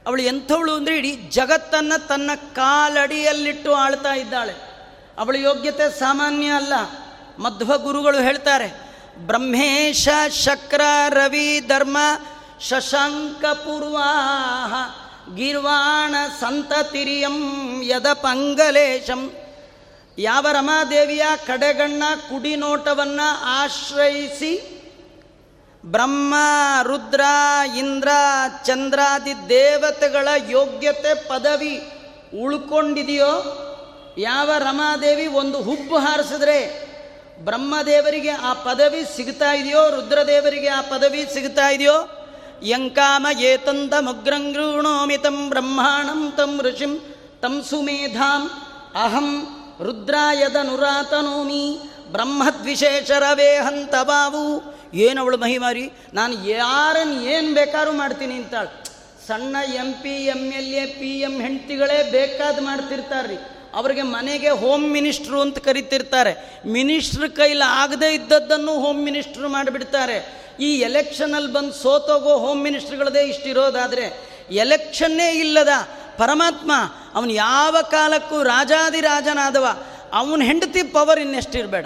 ಅವಳು 0.05 0.21
ಎಂಥವಳು 0.21 0.73
ಅಂದರೆ 0.75 0.97
ಇಡೀ 0.97 1.12
ಜಗತ್ತನ್ನು 1.29 2.07
ತನ್ನ 2.07 2.31
ಕಾಲಡಿಯಲ್ಲಿಟ್ಟು 2.53 3.73
ಆಳ್ತಾ 3.73 4.13
ಇದ್ದಾಳೆ. 4.13 4.55
ಅವಳ 5.17 5.36
ಯೋಗ್ಯತೆ 5.36 5.99
ಸಾಮಾನ್ಯ 5.99 6.47
ಅಲ್ಲ, 6.51 6.73
ಮಧ್ವ 7.39 7.77
ಗುರುಗಳು 7.77 8.19
ಹೇಳ್ತಾರೆ, 8.21 8.69
ಬ್ರಹ್ಮೇಶ 9.27 10.07
ಶಕ್ರ 10.29 10.81
ರವಿ 11.10 11.60
ಧರ್ಮ 11.60 11.97
ಶಶಾಂಕ 12.61 13.45
ಗಿರ್ವಾಣ 13.45 14.73
ಗೀರ್ವಾಣ 15.35 16.15
ಸಂತತಿರಿಯಂ 16.39 17.81
ಯದ 17.83 18.13
ಪಂಗಲೇಶಂ. 18.13 19.31
ಯಾವ 20.17 20.47
ರಮಾದೇವಿಯ 20.51 21.21
ಕಡೆಗಣ್ಣ 21.47 22.03
ಕುಡಿನೋಟವನ್ನು 22.29 23.43
ಆಶ್ರಯಿಸಿ 23.43 24.73
ಬ್ರಹ್ಮ, 25.85 26.35
ರುದ್ರ, 26.83 27.21
ಇಂದ್ರ, 27.77 28.07
ಚಂದ್ರಾದಿ 28.65 29.49
ದೇವತೆಗಳ 29.49 30.27
ಯೋಗ್ಯತೆ 30.49 31.29
ಪದವಿ 31.29 31.91
ಉಳ್ಕೊಂಡಿದೆಯೋ, 32.43 33.33
ಯಾವ 34.17 34.51
ರಮಾದೇವಿ 34.59 35.27
ಒಂದು 35.27 35.61
ಹುಬ್ಬು 35.61 35.97
ಹಾರಿಸಿದ್ರೆ 35.97 36.87
ಬ್ರಹ್ಮದೇವರಿಗೆ 37.45 38.29
ಆ 38.29 38.53
ಪದವಿ 38.53 39.03
ಸಿಗ್ತಾ 39.15 39.53
ಇದೆಯೋ, 39.53 39.89
ರುದ್ರದೇವರಿಗೆ 39.89 40.67
ಆ 40.67 40.81
ಪದವಿ 40.81 41.27
ಸಿಗ್ತಾ 41.33 41.69
ಇದೆಯೋ 41.69 42.16
ಯಂಕಾಮ 42.63 43.27
ಮುಗ್ರಂಗೃಣೋಮಿ 43.99 45.17
ತಂ 45.17 45.49
ಬ್ರಹ್ಮಾಣಂ 45.49 46.33
ತಂ 46.37 46.61
ಋಷಿಂ 46.61 46.99
ತಂ 47.41 47.63
ಸುಮೇಧಾಂ 47.63 48.49
ಅಹಂ 48.95 49.47
ರುದ್ರಾಯದನುರಾತನೋಮಿ 49.81 51.79
ನುರಾತನೋಮಿ 52.11 53.57
ಹಂತ 53.57 53.95
ಬಾವು 54.03 54.77
ಏನವಳು 54.93 55.37
ಮಹಿಮಾರಿ, 55.37 55.91
ನಾನು 56.13 56.47
ಯಾರನ್ನು 56.47 57.21
ಏನು 57.23 57.53
ಬೇಕಾದ್ರೂ 57.53 57.91
ಮಾಡ್ತೀನಿ 57.91 58.33
ಅಂತಾಳು 58.33 58.69
ಸಣ್ಣ 59.27 59.55
M 59.75 59.93
P 60.03 60.09
M 60.09 60.37
L 60.37 60.73
A, 60.73 60.85
P 60.85 61.19
M 61.19 61.41
ಹೆಂಡ್ತಿಗಳೇ 61.41 62.11
ಬೇಕಾದ 62.11 62.59
ಮಾಡ್ತಿರ್ತಾರೆ 62.59 63.56
ಅವರಿಗೆ 63.77 64.01
ಮನೆಗೆ 64.01 64.49
ಹೋಮ್ 64.49 64.91
ಮಿನಿಸ್ಟ್ರು 64.91 65.41
ಅಂತ 65.41 65.57
ಕರಿತಿರ್ತಾರೆ. 65.57 66.61
ಮಿನಿಸ್ಟ್ರ್ 66.65 67.29
ಕೈಲಿ 67.29 67.61
ಆಗದೇ 67.65 68.13
ಇದ್ದದ್ದನ್ನು 68.13 68.71
ಹೋಮ್ 68.71 69.03
ಮಿನಿಸ್ಟ್ರು 69.03 69.49
ಮಾಡಿಬಿಡ್ತಾರೆ. 69.49 70.47
ಈ 70.59 70.79
ಎಲೆಕ್ಷನಲ್ಲಿ 70.79 71.53
ಬಂದು 71.53 71.73
ಸೋತೋಗೋ 71.73 72.37
ಹೋಮ್ 72.37 72.63
ಮಿನಿಸ್ಟ್ರ್ಗಳದೇ 72.63 73.23
ಇಷ್ಟಿರೋದಾದರೆ 73.23 74.29
ಎಲೆಕ್ಷನ್ನೇ 74.51 75.31
ಇಲ್ಲದ 75.31 75.69
ಪರಮಾತ್ಮ 76.17 76.71
ಅವನು 77.13 77.31
ಯಾವ 77.31 77.77
ಕಾಲಕ್ಕೂ 77.91 78.43
ರಾಜಾದಿರಾಜನಾದವ 78.43 79.65
ಅವನ 80.13 80.41
ಹೆಂಡತಿ 80.41 80.83
ಪವರ್ 80.83 81.19
ಇನ್ನೆಷ್ಟಿರಬೇಡ. 81.19 81.85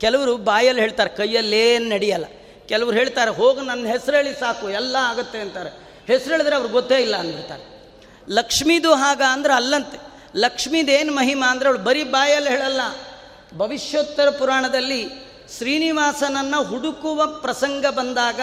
ಕೆಲವರು 0.00 0.36
ಬಾಯಲ್ಲಿ 0.36 0.82
ಹೇಳ್ತಾರೆ 0.82 1.10
ಕೈಯಲ್ಲೇನು 1.10 1.88
ನಡೆಯಲ್ಲ. 1.88 2.24
ಕೆಲವರು 2.66 2.96
ಹೇಳ್ತಾರೆ, 2.96 3.30
ಹೋಗಿ 3.30 3.66
ನನ್ನ 3.66 3.86
ಹೆಸರು 3.86 4.16
ಹೇಳಿ 4.16 4.40
ಸಾಕು, 4.40 4.70
ಎಲ್ಲ 4.70 4.96
ಆಗುತ್ತೆ 5.00 5.38
ಅಂತಾರೆ. 5.38 5.70
ಹೆಸರು 6.06 6.30
ಹೇಳಿದ್ರೆ 6.30 6.56
ಅವ್ರಿಗೆ 6.56 6.72
ಗೊತ್ತೇ 6.72 6.94
ಇಲ್ಲ 6.94 7.16
ಅಂದ್ಬಿಡ್ತಾರೆ. 7.16 7.64
ಲಕ್ಷ್ಮೀದು 8.28 8.94
ಹಾಗ 8.94 9.22
ಅಂದ್ರೆ 9.30 9.54
ಅಲ್ಲಂತೆ. 9.54 10.09
ಲಕ್ಷ್ಮೀದೇನು 10.34 11.14
ಮಹಿಮಾ 11.14 11.50
ಅಂದರೆ 11.50 11.68
ಅವಳು 11.68 11.78
ಬರೀ 11.78 12.04
ಬಾಯಲ್ಲಿ 12.04 12.50
ಹೇಳಲ್ಲ. 12.50 12.80
ಭವಿಷ್ಯೋತ್ತರ 13.56 14.30
ಪುರಾಣದಲ್ಲಿ 14.30 15.08
ಶ್ರೀನಿವಾಸನನ್ನು 15.56 16.64
ಹುಡುಕುವ 16.64 17.26
ಪ್ರಸಂಗ 17.26 17.86
ಬಂದಾಗ 17.86 18.40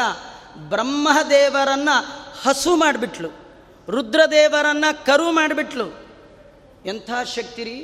ಬ್ರಹ್ಮದೇವರನ್ನು 0.55 2.05
ಹಸು 2.43 2.75
ಮಾಡಿಬಿಟ್ಲು. 2.75 3.29
ರುದ್ರದೇವರನ್ನು 3.89 5.05
ಕರು 5.05 5.31
ಮಾಡಿಬಿಟ್ಲು. 5.31 5.85
ಎಂಥ 6.85 7.09
ಶಕ್ತಿ 7.35 7.63
ರೀ 7.63 7.79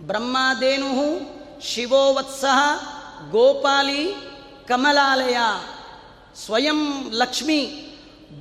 ಬ್ರಹ್ಮಾದೇನು 0.00 1.20
ಶಿವೋ 1.60 2.14
ವತ್ಸಹ 2.14 2.86
ಗೋಪಾಲಿ 3.30 4.14
ಕಮಲಾಲಯ. 4.68 5.36
ಸ್ವಯಂ 6.44 7.10
ಲಕ್ಷ್ಮಿ. 7.12 7.88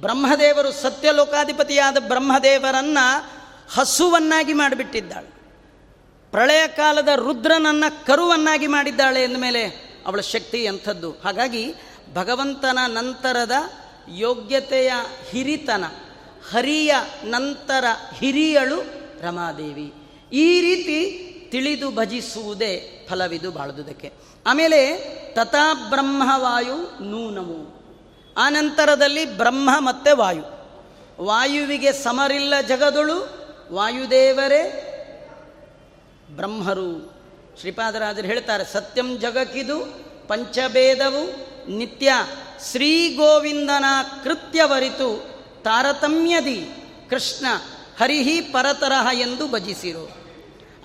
ಬ್ರಹ್ಮದೇವರು 0.02 0.72
ಸತ್ಯಲೋಕಾಧಿಪತಿಯಾದ 0.72 1.98
ಬ್ರಹ್ಮದೇವರನ್ನು 2.00 3.41
ಹಸುವನ್ನಾಗಿ 3.74 4.54
ಮಾಡಿಬಿಟ್ಟಿದ್ದಾಳೆ. 4.54 5.28
ಪ್ರಳಯ 6.32 6.68
ಕಾಲದ 6.68 7.08
ರುದ್ರನನ್ನ 7.16 7.84
ಕರುವನ್ನಾಗಿ 8.08 8.68
ಮಾಡಿದ್ದಾಳೆ 8.68 9.24
ಎಂದಮೇಲೆ 9.24 9.66
ಅವಳ 10.06 10.22
ಶಕ್ತಿ 10.22 10.64
ಎಂಥದ್ದು? 10.64 11.12
ಹಾಗಾಗಿ 11.12 11.74
ಭಗವಂತನ 12.14 12.80
ನಂತರದ 12.88 13.52
ಯೋಗ್ಯತೆಯ 14.10 14.92
ಹಿರಿತನ, 15.30 15.84
ಹರಿಯ 16.52 16.96
ನಂತರ 17.24 17.84
ಹಿರಿಯಳು 18.18 18.82
ರಮಾದೇವಿ. 19.22 19.94
ಈ 20.34 20.62
ರೀತಿ 20.62 21.28
ತಿಳಿದು 21.52 21.92
ಭಜಿಸುವುದೇ 21.92 23.08
ಫಲವಿದು 23.10 23.52
ಬಾಳುವುದಕ್ಕೆ 23.52 24.14
ಆಮೇಲೆ 24.48 24.98
ತಥಾ 25.34 25.74
ಬ್ರಹ್ಮವಾಯು 25.74 27.04
ನೂನವು. 27.04 27.82
ಆ 28.38 28.50
ನಂತರದಲ್ಲಿ 28.50 29.38
ಬ್ರಹ್ಮ 29.38 29.70
ಮತ್ತೆ 29.78 30.12
ವಾಯು. 30.12 30.62
ವಾಯುವಿಗೆ 31.24 31.94
ಸಮರಿಲ್ಲ 31.94 32.62
ಜಗದೊಳು 32.62 33.41
ವಾಯುದೇವರೇ, 33.72 34.64
ಬ್ರಹ್ಮರು. 36.30 37.14
ಶ್ರೀಪಾದರಾಜರು 37.60 38.28
ಹೇಳ್ತಾರೆ, 38.28 38.74
ಸತ್ಯಂ 38.74 39.18
ಜಗಕ್ಕಿದು 39.18 39.80
ಪಂಚಭೇದವು 40.28 41.52
ನಿತ್ಯ. 41.72 42.12
ಶ್ರೀ 42.72 43.16
ಗೋವಿಂದನ 43.16 43.86
ಕೃತ್ಯವರಿತು 44.24 45.26
ತಾರತಮ್ಯದಿ 45.64 46.70
ಕೃಷ್ಣ 47.10 47.46
ಹರಿಹಿ 48.00 48.42
ಪರತರಹ 48.42 49.08
ಎಂದು 49.14 49.48
ಭಜಿಸಿರು. 49.48 50.12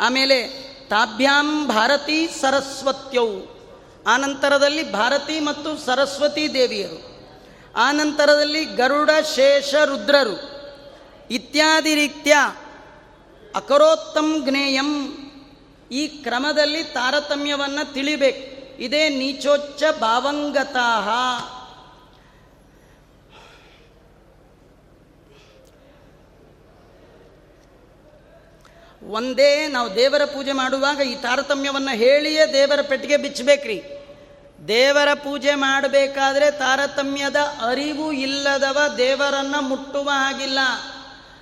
ಆಮೇಲೆ 0.01 0.43
ತಾಭ್ಯಾಂ 0.89 1.69
ಭಾರತೀ 1.69 2.27
ಸರಸ್ವತ್ಯವು 2.27 3.57
ಆನಂತರದಲ್ಲಿ 4.07 4.93
ಭಾರತಿ 4.93 5.41
ಮತ್ತು 5.41 5.87
ಸರಸ್ವತಿ 5.87 6.55
ದೇವಿಯರು. 6.55 7.17
ಆನಂತರದಲ್ಲಿ 7.77 8.65
ಗರುಡ 8.65 9.11
ಶೇಷ 9.35 9.75
ರುದ್ರರು. 9.75 10.57
ಇತ್ಯಾದಿ 11.31 11.95
ರೀತ್ಯ 11.95 12.33
ಅಕರೋತ್ತಮ್ 13.57 14.49
ಜ್ಞೇಯಂ. 14.49 15.19
ಈ 15.91 16.09
ಕ್ರಮದಲ್ಲಿ 16.09 16.85
ತಾರತಮ್ಯವನ್ನು 16.85 17.93
ತಿಳಿಬೇಕು. 17.93 18.57
ಇದೇ 18.83 19.09
ನೀಚೋಚ್ಚ 19.09 19.83
ಭಾವಂಗತಾಹ. 20.01 21.09
ಒಂದೇ 29.03 29.69
ನಾವು 29.69 29.95
ದೇವರ 29.95 30.25
ಪೂಜೆ 30.25 30.53
ಮಾಡುವಾಗ 30.53 31.01
ಈ 31.01 31.15
ತಾರತಮ್ಯವನ್ನು 31.15 31.97
ಹೇಳಿಯೇ 31.97 32.53
ದೇವರ 32.53 32.81
ಪೆಟ್ಟಿಗೆ 32.83 33.17
ಬಿಚ್ಚಬೇಕ್ರಿ. 33.17 33.83
ದೇವರ 34.69 35.15
ಪೂಜೆ 35.15 35.55
ಮಾಡಬೇಕಾದ್ರೆ 35.55 36.51
ತಾರತಮ್ಯದ 36.51 37.37
ಅರಿವು 37.37 38.13
ಇಲ್ಲದವ 38.13 38.79
ದೇವರನ್ನು 38.99 39.63
ಮುಟ್ಟುವ 39.63 40.11
ಹಾಗಿಲ್ಲ. 40.11 40.59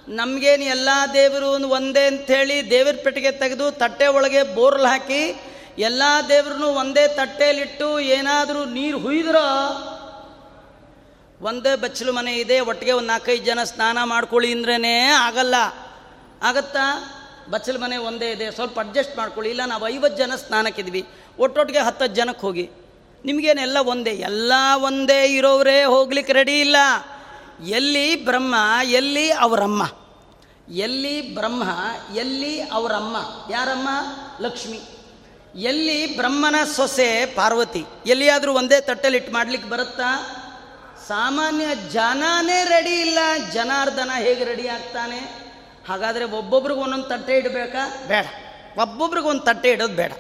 ನಮಗೇನು 0.09 0.65
ಎಲ್ಲ 0.65 0.89
ದೇವರು 1.13 1.51
ಒಂದೇ 1.51 2.07
ಅಂಥೇಳಿ 2.07 2.71
ದೇವ್ರ 2.71 2.97
ಪೆಟ್ಟಿಗೆ 3.05 3.33
ತೆಗೆದು 3.33 3.71
ತಟ್ಟೆ 3.71 4.07
ಒಳಗೆ 4.07 4.43
ಬೋರ್ಲ್ 4.43 4.87
ಹಾಕಿ 4.87 5.43
ಎಲ್ಲ 5.79 6.03
ದೇವ್ರನ್ನೂ 6.29 6.67
ಒಂದೇ 6.67 7.09
ತಟ್ಟೆಯಲ್ಲಿಟ್ಟು 7.09 8.01
ಏನಾದರೂ 8.01 8.65
ನೀರು 8.65 8.99
ಹುಯ್ದ್ರ 8.99 9.37
ಒಂದೇ 11.41 11.77
ಬಚ್ಚಲು 11.77 12.13
ಮನೆ 12.13 12.35
ಇದೆ, 12.35 12.61
ಒಟ್ಟಿಗೆ 12.61 12.93
ಒಂದು 12.93 13.07
ನಾಲ್ಕೈದು 13.07 13.45
ಜನ 13.45 13.65
ಸ್ನಾನ 13.65 13.99
ಮಾಡ್ಕೊಳ್ಳಿ 14.05 14.53
ಅಂದ್ರೇ 14.53 14.99
ಆಗಲ್ಲ. 14.99 15.55
ಆಗತ್ತಾ? 16.43 17.11
ಬಚ್ಚಲು 17.51 17.79
ಮನೆ 17.79 17.97
ಒಂದೇ 17.97 18.31
ಇದೆ, 18.31 18.51
ಸ್ವಲ್ಪ 18.51 18.81
ಅಡ್ಜಸ್ಟ್ 18.81 19.17
ಮಾಡ್ಕೊಳ್ಳಿ. 19.17 19.51
ಇಲ್ಲ, 19.51 19.65
ನಾವು 19.65 19.89
ಐವತ್ತು 19.89 20.19
ಜನ 20.19 20.33
ಸ್ನಾನಕ್ಕಿದ್ವಿ. 20.35 21.07
ಒಟ್ಟೊಟ್ಟಿಗೆ 21.39 21.79
ಹತ್ತತ್ತು 21.79 22.15
ಜನಕ್ಕೆ 22.15 22.41
ಹೋಗಿ. 22.41 22.71
ನಿಮಗೇನೆಲ್ಲ 23.25 23.79
ಒಂದೇ? 23.85 24.11
ಎಲ್ಲ 24.11 24.53
ಒಂದೇ 24.75 25.27
ಇರೋರೇ 25.27 25.85
ಹೋಗ್ಲಿಕ್ಕೆ 25.85 26.33
ರೆಡಿ 26.33 26.61
ಇಲ್ಲ. 26.61 26.77
ಎಲ್ಲಿ 27.63 28.25
ಬ್ರಹ್ಮ, 28.25 28.55
ಎಲ್ಲಿ 28.83 29.33
ಅವರಮ್ಮ? 29.33 29.83
ಎಲ್ಲಿ 30.73 31.35
ಬ್ರಹ್ಮ, 31.35 31.63
ಎಲ್ಲಿ 32.17 32.61
ಅವರಮ್ಮ? 32.61 33.17
ಯಾರಮ್ಮ? 33.51 33.89
ಲಕ್ಷ್ಮಿ. 34.41 34.81
ಎಲ್ಲಿ 35.55 36.17
ಬ್ರಹ್ಮನ 36.17 36.55
ಸೊಸೆ 36.77 37.27
ಪಾರ್ವತಿ? 37.27 37.85
ಎಲ್ಲಿಯಾದರೂ 38.07 38.53
ಒಂದೇ 38.53 38.81
ತಟ್ಟೆಲಿಟ್ಟು 38.81 39.33
ಮಾಡ್ಲಿಕ್ಕೆ 39.33 39.69
ಬರುತ್ತಾ? 39.69 40.41
ಸಾಮಾನ್ಯ 41.09 41.65
ಜನನೇ 41.91 42.65
ರೆಡಿ 42.65 43.01
ಇಲ್ಲ. 43.01 43.19
ಜನಾರ್ದನ 43.53 44.11
ಹೇಗೆ 44.19 44.45
ರೆಡಿ 44.45 44.69
ಆಗ್ತಾನೆ? 44.69 45.19
ಹಾಗಾದರೆ 45.89 46.25
ಒಬ್ಬೊಬ್ರಿಗೆ 46.25 46.81
ಒಂದೊಂದು 46.81 47.05
ತಟ್ಟೆ 47.05 47.37
ಇಡಬೇಕಾ? 47.37 48.07
ಬೇಡ. 48.09 48.27
ಒಬ್ಬೊಬ್ರಿಗೆ 48.79 49.27
ಒಂದು 49.27 49.43
ತಟ್ಟೆ 49.43 49.71
ಇಡೋದು 49.71 49.95
ಬೇಡ. 49.95 50.13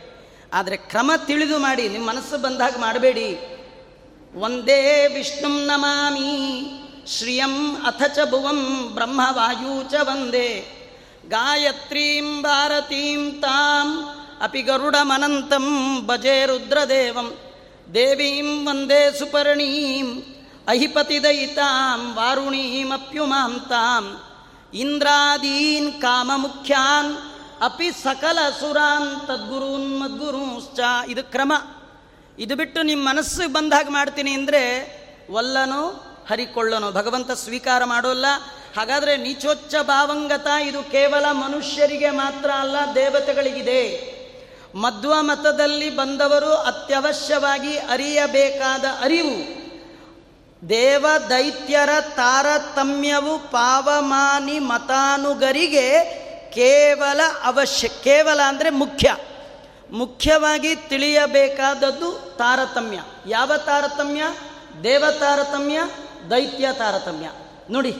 ಆದರೆ 0.52 0.76
ಕ್ರಮ 0.76 1.10
ತಿಳಿದು 1.26 1.58
ಮಾಡಿ 1.58 1.88
ನಿಮ್ಮ 1.88 2.08
ಮನಸ್ಸು 2.08 2.38
ಬಂದಾಗ 2.38 2.74
ಮಾಡಬೇಡಿ. 2.78 3.38
ಒಂದೇ 4.34 5.06
ವಿಷ್ಣು 5.06 5.66
ನಮಾಮಿ 5.66 6.70
ಶ್ರಿಯಂ 7.12 7.54
ಅಥ 7.88 8.02
ಚ 8.16 8.24
ಭುವಂ 8.32 8.60
ಬ್ರಹ್ಮವಾಯೂ 8.96 9.74
ಚ 9.92 10.04
ವಂದೇ 10.08 10.48
ಗಾಯತ್ರೀಂ 11.32 12.28
ಭಾರತೀಂ 12.44 13.22
ತಾಂ 13.42 13.88
ಅಪಿ 14.46 14.62
ಗರುಡಮನಂತಂ 14.68 15.66
ಭಜೆ 16.08 16.36
ರುದ್ರದೇವಂ 16.50 17.28
ದೇವೀಂ 17.94 18.48
ವಂದೇ 18.66 19.02
ಸುಪರ್ಣೀಂ 19.18 20.08
ಅಹಿಪತಿದಯಿತಾಂ 20.72 22.00
ವಾರುಣೀಮಪ್ಯುಮಾಂ 22.18 23.54
ತಾಂ 23.72 24.06
ಇಂದ್ರಾದೀನ್ 24.82 25.90
ಕಾಮಮುಖ್ಯಾನ್ 26.02 27.12
ಅಪಿ 27.68 27.90
ಸಕಲ 28.02 28.38
ಸುರಾನ್ 28.60 29.10
ತದ್ಗುರೂನ್ 29.26 29.90
ಮದ್ಗುರುಶ್ಚ 30.00 30.80
ಇದು 31.12 31.22
ಕ್ರಮ. 31.34 31.52
ಇದು 32.38 32.54
ಬಿಟ್ಟು 32.60 32.80
ನಿಮ್ಮ 32.88 33.02
ಮನಸ್ಸಿಗೆ 33.08 33.52
ಬಂದಾಗ 33.52 33.86
ಮಾಡ್ತೀನಿ 33.90 34.32
ಅಂದರೆ, 34.38 34.62
ಒಲ್ಲನೋ 35.38 35.84
ಹರಿಕೊಳ್ಳನೋ. 36.28 36.92
ಭಗವಂತ 36.92 37.30
ಸ್ವೀಕಾರ 37.30 37.84
ಮಾಡೋಲ್ಲ. 37.84 38.26
ಹಾಗಾದರೆ 38.76 39.16
ನೀಚೋಚ್ಚ 39.16 39.74
ಭಾವಂಗತ 39.82 40.46
ಇದು 40.46 40.82
ಕೇವಲ 40.82 41.32
ಮನುಷ್ಯರಿಗೆ 41.32 42.10
ಮಾತ್ರ 42.10 42.50
ಅಲ್ಲ, 42.50 42.76
ದೇವತೆಗಳಿಗಿದೆ. 42.94 44.14
ಮಧ್ವ 44.74 45.14
ಮತದಲ್ಲಿ 45.20 45.96
ಬಂದವರು 45.96 46.52
ಅತ್ಯವಶ್ಯವಾಗಿ 46.52 47.76
ಅರಿಯಬೇಕಾದ 47.76 48.84
ಅರಿವು. 49.00 49.64
ದೇವ 50.68 51.06
ದೈತ್ಯರ 51.30 51.88
ತಾರತಮ್ಯವು 52.00 53.38
ಪಾವಮಾನಿ 53.38 54.58
ಮತಾನುಗರಿಗೆ 54.58 56.04
ಕೇವಲ 56.54 57.20
ಅವಶ್ಯ, 57.44 57.88
ಕೇವಲ 57.88 58.40
ಅಂದರೆ 58.40 58.70
ಮುಖ್ಯ. 58.70 59.16
ಮುಖ್ಯವಾಗಿ 59.92 60.76
ತಿಳಿಯಬೇಕಾದದ್ದು 60.76 62.36
ತಾರತಮ್ಯ. 62.38 62.98
ಯಾವ 63.26 63.52
ತಾರತಮ್ಯ? 63.56 64.22
ದೇವ 64.84 65.04
ತಾರತಮ್ಯ 65.20 65.80
ದೈತ್ಯ 66.30 66.68
ತಾರತಮ್ಯ. 66.78 67.28
ನೋಡಿ, 67.70 67.92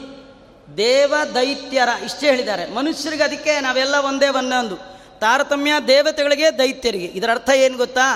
ದೇವ 0.77 1.13
ದೈತ್ಯರ 1.35 1.89
ಇಷ್ಟೇ 2.05 2.27
ಹೇಳಿದ್ದಾರೆ. 2.27 2.63
ಮನುಷ್ಯರಿಗೆ 2.73 3.23
ಅದಕ್ಕೆ 3.23 3.59
ನಾವೆಲ್ಲ 3.59 3.95
ಒಂದೇ 3.95 4.27
ಒಂದೊಂದು 4.27 4.75
ತಾರತಮ್ಯ 5.19 5.73
ದೇವತೆಗಳಿಗೆ 5.87 6.57
ದೈತ್ಯರಿಗೆ. 6.57 7.05
ಇದರ 7.05 7.29
ಅರ್ಥ 7.31 7.49
ಏನು 7.49 7.77
ಗೊತ್ತಾ? 7.77 8.07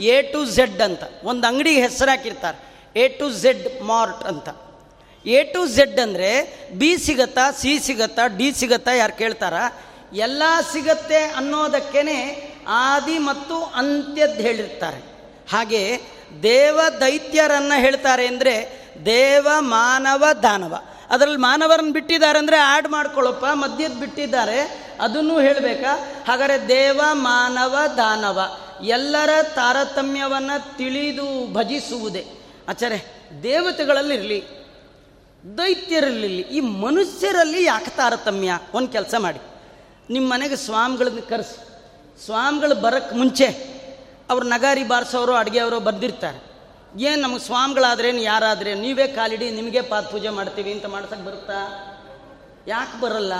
ಎ 0.00 0.22
ಟು 0.22 0.44
ಝೆಡ್ 0.46 0.80
ಅಂತ. 0.80 1.02
ಒಂದು 1.24 1.46
ಅಂಗಡಿಗೆ 1.46 1.80
ಹೆಸರು 1.82 2.10
ಹಾಕಿರ್ತಾರೆ. 2.10 2.58
ಎ 2.96 3.08
ಟು 3.08 3.26
ಝೆಡ್ 3.32 3.82
ಮಾರ್ಟ್ 3.82 4.24
ಅಂತ. 4.24 4.48
ಎ 5.26 5.38
ಟು 5.42 5.66
ಝೆಡ್ 5.66 5.98
ಅಂದರೆ 6.00 6.30
ಬಿ 6.78 6.90
ಸಿಗತ್ತಾ 6.98 7.44
ಸಿ 7.50 7.78
ಸಿಗತ್ತಾ 7.78 8.26
ಡಿ 8.26 8.52
ಸಿಗತ್ತಾ 8.52 8.92
ಯಾರು 8.92 9.14
ಕೇಳ್ತಾರ? 9.18 9.54
ಎಲ್ಲ 10.12 10.42
ಸಿಗತ್ತೆ 10.72 11.20
ಅನ್ನೋದಕ್ಕೇ 11.36 12.18
ಆದಿ 12.68 13.18
ಮತ್ತು 13.18 13.56
ಅಂತ್ಯದ್ದು 13.74 14.42
ಹೇಳಿರ್ತಾರೆ. 14.42 15.00
ಹಾಗೆ 15.52 15.82
ದೇವ 16.42 16.80
ದೈತ್ಯರನ್ನು 17.00 17.80
ಹೇಳ್ತಾರೆ 17.80 18.26
ಅಂದರೆ 18.26 18.86
ದೇವ 19.06 19.48
ಮಾನವ 19.58 20.24
ದಾನವ. 20.42 20.76
ಅದರಲ್ಲಿ 21.10 21.38
ಮಾನವರನ್ನು 21.38 21.92
ಬಿಟ್ಟಿದ್ದಾರೆ 21.92 22.38
ಅಂದರೆ 22.38 22.56
ಆ್ಯಡ್ 22.56 22.88
ಮಾಡ್ಕೊಳ್ಳಪ್ಪ 22.88 23.46
ಮದ್ಯದ 23.52 23.92
ಬಿಟ್ಟಿದ್ದಾರೆ, 23.92 24.86
ಅದನ್ನು 25.00 25.40
ಹೇಳಬೇಕಾ? 25.40 26.22
ಹಾಗಾದರೆ 26.28 26.68
ದೇವ 26.68 27.00
ಮಾನವ 27.12 27.76
ದಾನವ. 27.96 28.40
ಎಲ್ಲರ 28.82 29.30
ತಾರತಮ್ಯವನ್ನು 29.42 30.76
ತಿಳಿದು 30.76 31.52
ಭಜಿಸುವುದೇ. 31.52 32.26
ಆಚಾರೆ 32.68 33.04
ದೇವತೆಗಳಲ್ಲಿರಲಿ, 33.42 34.44
ದೈತ್ಯರಲ್ಲಿರಲಿ, 35.58 36.42
ಈ 36.42 36.60
ಮನುಷ್ಯರಲ್ಲಿ 36.60 37.64
ಯಾಕೆ 37.64 37.90
ತಾರತಮ್ಯ? 37.90 38.58
ಒಂದು 38.74 38.88
ಕೆಲಸ 38.88 39.14
ಮಾಡಿ. 39.18 39.40
ನಿಮ್ಮ 40.12 40.32
ಮನೆಗೆ 40.32 40.56
ಸ್ವಾಮಿಗಳನ್ನ 40.56 41.20
ಕರೆಸಿ. 41.28 41.66
ಸ್ವಾಮಿಗಳು 42.24 42.74
ಬರೋಕ್ಕೆ 42.74 43.16
ಮುಂಚೆ 43.16 43.75
ಅವ್ರು 44.30 44.46
ನಗಾರಿ 44.46 44.84
ಬಾರಿಸೋರು, 44.84 45.32
ಅಡುಗೆಯವರು 45.32 45.80
ಬಂದಿರ್ತಾರೆ 45.80 46.56
ಏನು 47.00 47.22
ನಮಗೆ 47.22 47.38
ಸ್ವಾಮಿಗಳಾದ್ರೇನು 47.38 48.18
ಯಾರಾದ್ರೆ 48.18 48.74
ನೀವೇ 48.74 49.06
ಕಾಲಿಡಿ, 49.06 49.50
ನಿಮಗೆ 49.50 49.82
ಪಾದ 49.82 50.06
ಪೂಜೆ 50.06 50.28
ಮಾಡ್ತೀವಿ 50.28 50.72
ಅಂತ 50.72 50.86
ಮಾಡ್ಸಕ್ಕೆ 50.86 51.26
ಬರುತ್ತಾ? 51.26 51.52
ಯಾಕೆ 52.66 53.00
ಬರಲ್ಲ? 53.00 53.32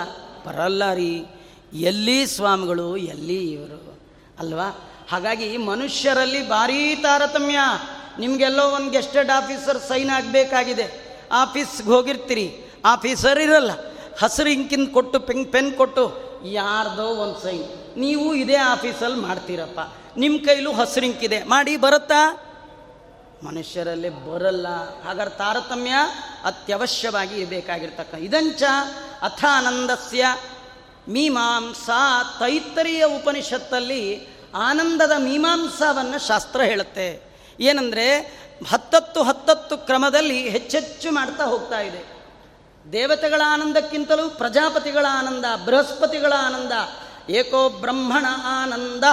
ಬರಲ್ಲ 0.47 0.93
ರೀ. 0.93 1.27
ಎಲ್ಲಿ 1.73 2.27
ಸ್ವಾಮಿಗಳು, 2.27 2.97
ಎಲ್ಲಿ 2.97 3.53
ಇವರು? 3.53 3.99
ಅಲ್ವಾ? 4.39 4.91
ಹಾಗಾಗಿ 5.11 5.57
ಮನುಷ್ಯರಲ್ಲಿ 5.57 6.49
ಭಾರೀ 6.49 6.95
ತಾರತಮ್ಯ. 6.95 7.59
ನಿಮಗೆಲ್ಲೋ 8.19 8.71
ಒಂದು 8.71 8.91
ಗೆಸ್ಟೆಡ್ 8.91 9.31
ಆಫೀಸರ್ 9.31 9.79
ಸೈನ್ 9.89 10.11
ಆಗಬೇಕಾಗಿದೆ. 10.11 11.19
ಆಫೀಸ್ಗೆ 11.33 11.89
ಹೋಗಿರ್ತೀರಿ. 11.89 12.57
ಆಫೀಸರ್ 12.85 13.39
ಇರಲ್ಲ. 13.39 13.71
ಹಸಿರು 14.23 14.49
ಇಂಕಿನ 14.49 14.87
ಕೊಟ್ಟು, 14.93 15.21
ಪೆನ್ 15.21 15.53
ಪೆನ್ 15.53 15.75
ಕೊಟ್ಟು, 15.75 16.27
ಯಾರ್ದೋ 16.45 17.03
ಒಂದು 17.03 17.41
ಸೈನ್ 17.41 17.99
ನೀವು 17.99 18.35
ಇದೇ 18.35 18.57
ಆಫೀಸಲ್ಲಿ 18.57 19.21
ಮಾಡ್ತೀರಪ್ಪ. 19.21 19.81
ನಿಮ್ಮ 20.17 20.39
ಕೈಲೂ 20.45 20.73
ಹಸಿರಿಂಕಿದೆ. 20.73 21.45
ಮಾಡಿ, 21.45 21.77
ಬರುತ್ತಾ? 21.77 22.43
ಮನುಷ್ಯರಲ್ಲಿ 23.43 24.09
ಬರಲ್ಲ. 24.09 24.69
ಹಾಗಾದ್ರೆ 25.05 25.39
ತಾರತಮ್ಯ 25.39 25.95
ಅತ್ಯವಶ್ಯವಾಗಿ 26.45 27.41
ಇರಬೇಕಾಗಿರ್ತಕ್ಕ. 27.41 28.15
ಇದಂಚ 28.15 28.63
ಅಥಾನಂದಸ್ಯ 29.23 30.27
ಮೀಮಾಂಸಾ 31.09 32.23
ತೈತ್ತರಿಯ 32.39 33.05
ಉಪನಿಷತ್ತಲ್ಲಿ 33.05 34.29
ಆನಂದದ 34.55 35.13
ಮೀಮಾಂಸಾವನ್ನು 35.19 36.27
ಶಾಸ್ತ್ರ 36.27 36.61
ಹೇಳುತ್ತೆ. 36.61 37.23
ಏನಂದರೆ 37.61 38.19
ಹತ್ತತ್ತು 38.69 39.23
ಹತ್ತತ್ತು 39.23 39.79
ಕ್ರಮದಲ್ಲಿ 39.79 40.49
ಹೆಚ್ಚೆಚ್ಚು 40.49 41.11
ಮಾಡ್ತಾ 41.11 41.45
ಹೋಗ್ತಾ 41.45 41.81
ಇದೆ. 41.81 42.17
ದೇವತೆಗಳ 42.93 43.43
ಆನಂದಕ್ಕಿಂತಲೂ 43.47 44.29
ಪ್ರಜಾಪತಿಗಳ 44.31 45.07
ಆನಂದ, 45.11 45.45
ಬೃಹಸ್ಪತಿಗಳ 45.65 46.33
ಆನಂದ 46.39 46.73
ಏಕೋ 47.29 47.69
ಬ್ರಹ್ಮಣ 47.69 48.27
ಆನಂದ, 48.63 49.05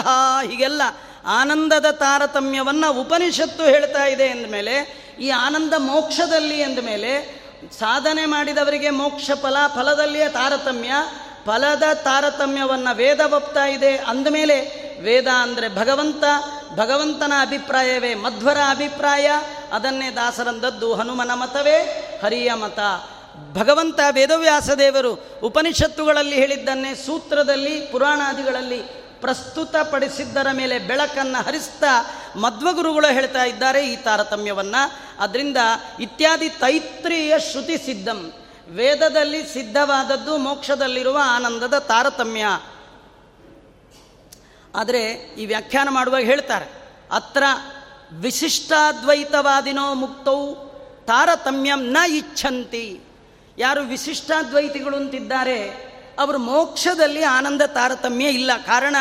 ಹೀಗೆಲ್ಲ 0.49 0.81
ಆನಂದದ 1.25 1.91
ತಾರತಮ್ಯವನ್ನು 1.91 2.99
ಉಪನಿಷತ್ತು 2.99 3.63
ಹೇಳ್ತಾ 3.63 4.05
ಇದೆ 4.05 4.27
ಅಂದಮೇಲೆ 4.27 5.03
ಈ 5.19 5.29
ಆನಂದ 5.29 5.73
ಮೋಕ್ಷದಲ್ಲಿ 5.77 6.63
ಅಂದಮೇಲೆ 6.63 7.43
ಸಾಧನೆ 7.79 8.25
ಮಾಡಿದವರಿಗೆ 8.25 8.89
ಮೋಕ್ಷ 8.89 9.31
ಫಲ, 9.41 9.57
ಫಲದಲ್ಲಿಯೇ 9.75 10.29
ತಾರತಮ್ಯ, 10.29 10.93
ಫಲದ 11.45 11.83
ತಾರತಮ್ಯವನ್ನು 11.93 12.95
ವೇದ 12.95 13.19
ಒಪ್ತಾ 13.19 13.65
ಇದೆ 13.65 13.95
ಅಂದಮೇಲೆ, 13.95 14.83
ವೇದ 15.01 15.27
ಅಂದರೆ 15.27 15.75
ಭಗವಂತ, 15.75 16.23
ಭಗವಂತನ 16.75 17.33
ಅಭಿಪ್ರಾಯವೇ 17.41 18.15
ಮಧ್ವರ 18.15 18.57
ಅಭಿಪ್ರಾಯ, 18.69 19.29
ಅದನ್ನೇ 19.71 20.09
ದಾಸರಂದದ್ದು 20.09 20.93
ಹನುಮನ 20.93 21.31
ಮತವೇ 21.33 21.77
ಹರಿಯ 22.23 22.53
ಮತ. 22.53 22.79
ಭಗವಂತ 23.53 23.99
ವೇದವ್ಯಾಸ 24.11 24.69
ದೇವರು 24.69 25.39
ಉಪನಿಷತ್ತುಗಳಲ್ಲಿ 25.43 26.35
ಹೇಳಿದ್ದನ್ನೇ 26.35 26.95
ಸೂತ್ರದಲ್ಲಿ, 26.95 27.81
ಪುರಾಣಾದಿಗಳಲ್ಲಿ 27.81 29.03
ಪ್ರಸ್ತುತಪಡಿಸಿದ್ದರ 29.21 30.47
ಮೇಲೆ 30.53 30.79
ಬೆಳಕನ್ನು 30.79 31.43
ಹರಿಸ್ತಾ 31.43 32.15
ಮಧ್ವಗುರುಗಳು 32.35 33.13
ಹೇಳ್ತಾ 33.13 33.43
ಇದ್ದಾರೆ 33.43 33.93
ಈ 33.93 33.95
ತಾರತಮ್ಯವನ್ನು. 33.95 34.91
ಅದರಿಂದ 35.19 35.57
ಇತ್ಯಾದಿ 35.99 36.49
ತೈತ್ರಿಯ 36.49 37.33
ಶ್ರುತಿ 37.39 37.77
ಸಿದ್ಧಂ. 37.77 38.33
ವೇದದಲ್ಲಿ 38.69 39.53
ಸಿದ್ಧವಾದದ್ದು 39.53 40.37
ಮೋಕ್ಷದಲ್ಲಿರುವ 40.37 41.19
ಆನಂದದ 41.23 41.77
ತಾರತಮ್ಯ. 41.77 42.45
ಆದರೆ 44.75 45.03
ಈ 45.37 45.45
ವ್ಯಾಖ್ಯಾನ 45.45 45.89
ಮಾಡುವಾಗ 45.89 46.23
ಹೇಳ್ತಾರೆ, 46.23 46.65
ಅತ್ರ 47.11 47.43
ವಿಶಿಷ್ಟಾದ್ವೈತವಾದಿನೋ 48.13 49.93
ಮುಕ್ತೌ 49.93 50.53
ತಾರತಮ್ಯಂ 51.05 51.91
ನ 51.91 51.97
ಇಚ್ಛಂತಿ. 52.07 53.01
ಯಾರು 53.57 53.81
ವಿಶಿಷ್ಟಾದ್ವೈತಿಗಳು 53.81 54.95
ಅಂತಿದ್ದಾರೆ 54.95 55.69
ಅವರು 56.19 56.37
ಮೋಕ್ಷದಲ್ಲಿ 56.37 57.23
ಆನಂದ 57.23 57.61
ತಾರತಮ್ಯ 57.61 58.25
ಇಲ್ಲ. 58.25 58.51
ಕಾರಣ 58.65 58.95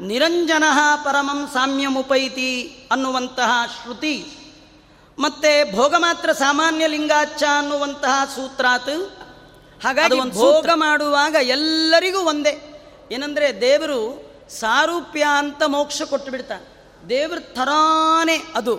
ನಿರಂಜನ 0.00 0.64
ಪರಮಂ 1.04 1.50
ಸಾಮ್ಯಮುಪೈತಿ 1.54 2.82
ಅನ್ನುವಂತಹ 2.90 3.50
ಶ್ರುತಿ. 3.66 4.26
ಮತ್ತೆ 5.18 5.76
ಭೋಗ 5.76 5.94
ಮಾತ್ರ 5.98 6.32
ಸಾಮಾನ್ಯ 6.32 6.86
ಲಿಂಗಾಚ 6.86 7.42
ಅನ್ನುವಂತಹ 7.58 8.24
ಸೂತ್ರಾತ್. 8.34 9.12
ಹಾಗಾಗಿ 9.84 10.30
ಭೋಗ 10.30 10.68
ಮಾಡುವಾಗ 10.74 11.36
ಎಲ್ಲರಿಗೂ 11.42 12.18
ಒಂದೇ. 12.18 12.84
ಏನಂದರೆ 13.12 13.60
ದೇವರು 13.60 14.28
ಸಾರೂಪ್ಯ 14.50 15.26
ಅಂತ 15.38 15.62
ಮೋಕ್ಷ 15.66 16.02
ಕೊಟ್ಟು 16.02 16.30
ಬಿಡ್ತಾನೆ. 16.30 16.84
ದೇವ್ರ 17.08 17.38
ಥರಾನೇ 17.38 18.42
ಅದು. 18.54 18.76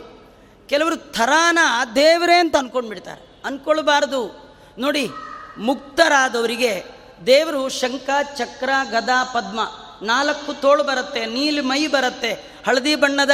ಕೆಲವರು 0.68 0.96
ಥರಾನ 0.96 1.60
ದೇವರೇ 1.96 2.36
ಅಂತ 2.36 2.56
ಅಂದ್ಕೊಂಡು 2.56 2.90
ಬಿಡ್ತಾರೆ 2.90 3.42
ಅಂದ್ಕೊಳ್ಬಾರ್ದು 3.46 4.49
ನೋಡಿ, 4.80 5.12
ಮುಕ್ತರಾದವರಿಗೆ 5.58 6.86
ದೇವರು 7.26 7.70
ಶಂಖ, 7.70 8.10
ಚಕ್ರ, 8.38 8.70
ಗದಾ, 8.90 9.24
ಪದ್ಮ 9.24 9.60
ನಾಲ್ಕು 10.02 10.54
ತೋಳು 10.54 10.84
ಬರುತ್ತೆ, 10.84 11.26
ನೀಲಿ 11.26 11.62
ಮೈ 11.62 11.88
ಬರುತ್ತೆ, 11.88 12.34
ಹಳದಿ 12.68 12.96
ಬಣ್ಣದ 12.96 13.32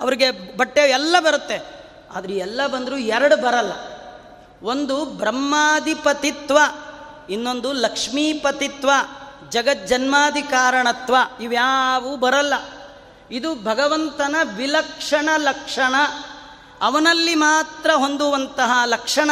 ಅವರಿಗೆ 0.00 0.56
ಬಟ್ಟೆ 0.56 0.80
ಎಲ್ಲ 0.80 1.16
ಬರುತ್ತೆ. 1.20 1.86
ಆದರೆ 2.16 2.34
ಎಲ್ಲ 2.34 2.66
ಬಂದರೂ 2.66 2.96
ಎರಡು 2.96 3.36
ಬರಲ್ಲ. 3.36 3.72
ಒಂದು 4.62 5.04
ಬ್ರಹ್ಮಾಧಿಪತಿತ್ವ, 5.04 6.58
ಇನ್ನೊಂದು 7.30 7.72
ಲಕ್ಷ್ಮೀಪತಿತ್ವ 7.72 8.90
ಜಗಜ್ಜನ್ಮಾದಿ 9.48 10.42
ಕಾರಣತ್ವ 10.42 11.16
ಇವ್ಯಾವೂ 11.40 12.16
ಬರಲ್ಲ. 12.16 12.54
ಇದು 13.30 13.54
ಭಗವಂತನ 13.54 14.36
ವಿಲಕ್ಷಣ 14.56 15.28
ಲಕ್ಷಣ. 15.36 15.94
ಅವನಲ್ಲಿ 16.82 17.34
ಮಾತ್ರ 17.34 17.90
ಹೊಂದುವಂತಹ 17.90 18.70
ಲಕ್ಷಣ 18.84 19.30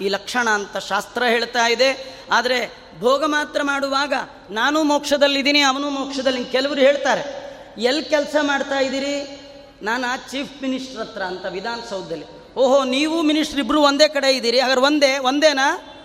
ಈ 0.00 0.08
ಲಕ್ಷಣ 0.08 0.48
ಅಂತ 0.48 0.76
ಶಾಸ್ತ್ರ 0.76 1.24
ಹೇಳ್ತಾ 1.24 1.66
ಇದೆ. 1.66 2.16
ಆದರೆ 2.32 2.86
ಭೋಗ 3.00 3.24
ಮಾತ್ರ 3.26 3.62
ಮಾಡುವಾಗ 3.62 4.12
ನಾನು 4.50 4.82
ಮೋಕ್ಷದಲ್ಲಿದ್ದೀನಿ, 4.82 5.60
ಅವನು 5.60 5.90
ಮೋಕ್ಷದಲ್ಲಿ 5.90 6.44
ಕೆಲವರು 6.44 6.80
ಹೇಳ್ತಾರೆ 6.80 7.46
ಎಲ್ಲಿ 7.78 8.04
ಕೆಲಸ 8.04 8.36
ಮಾಡ್ತಾ 8.42 8.78
ಇದ್ದೀರಿ? 8.78 9.46
ನಾನು 9.82 10.30
ಚೀಫ್ 10.30 10.62
ಮಿನಿಸ್ಟ್ರ್ 10.62 11.00
ಹತ್ರ 11.00 11.22
ಅಂತ 11.22 11.46
ವಿಧಾನಸೌಧದಲ್ಲಿ. 11.46 12.24
ಓಹೋ, 12.56 12.84
ನೀವು 12.84 13.22
ಮಿನಿಸ್ಟ್ರ್ 13.22 13.60
ಇಬ್ಬರು 13.60 13.82
ಒಂದೇ 13.82 14.08
ಕಡೆ 14.08 14.32
ಇದ್ದೀರಿ. 14.32 14.60
ಹಾಗಾದ್ರೆ 14.60 14.84
ಒಂದೇ, 14.84 15.18
ಒಂದೇನಾ? 15.18 15.96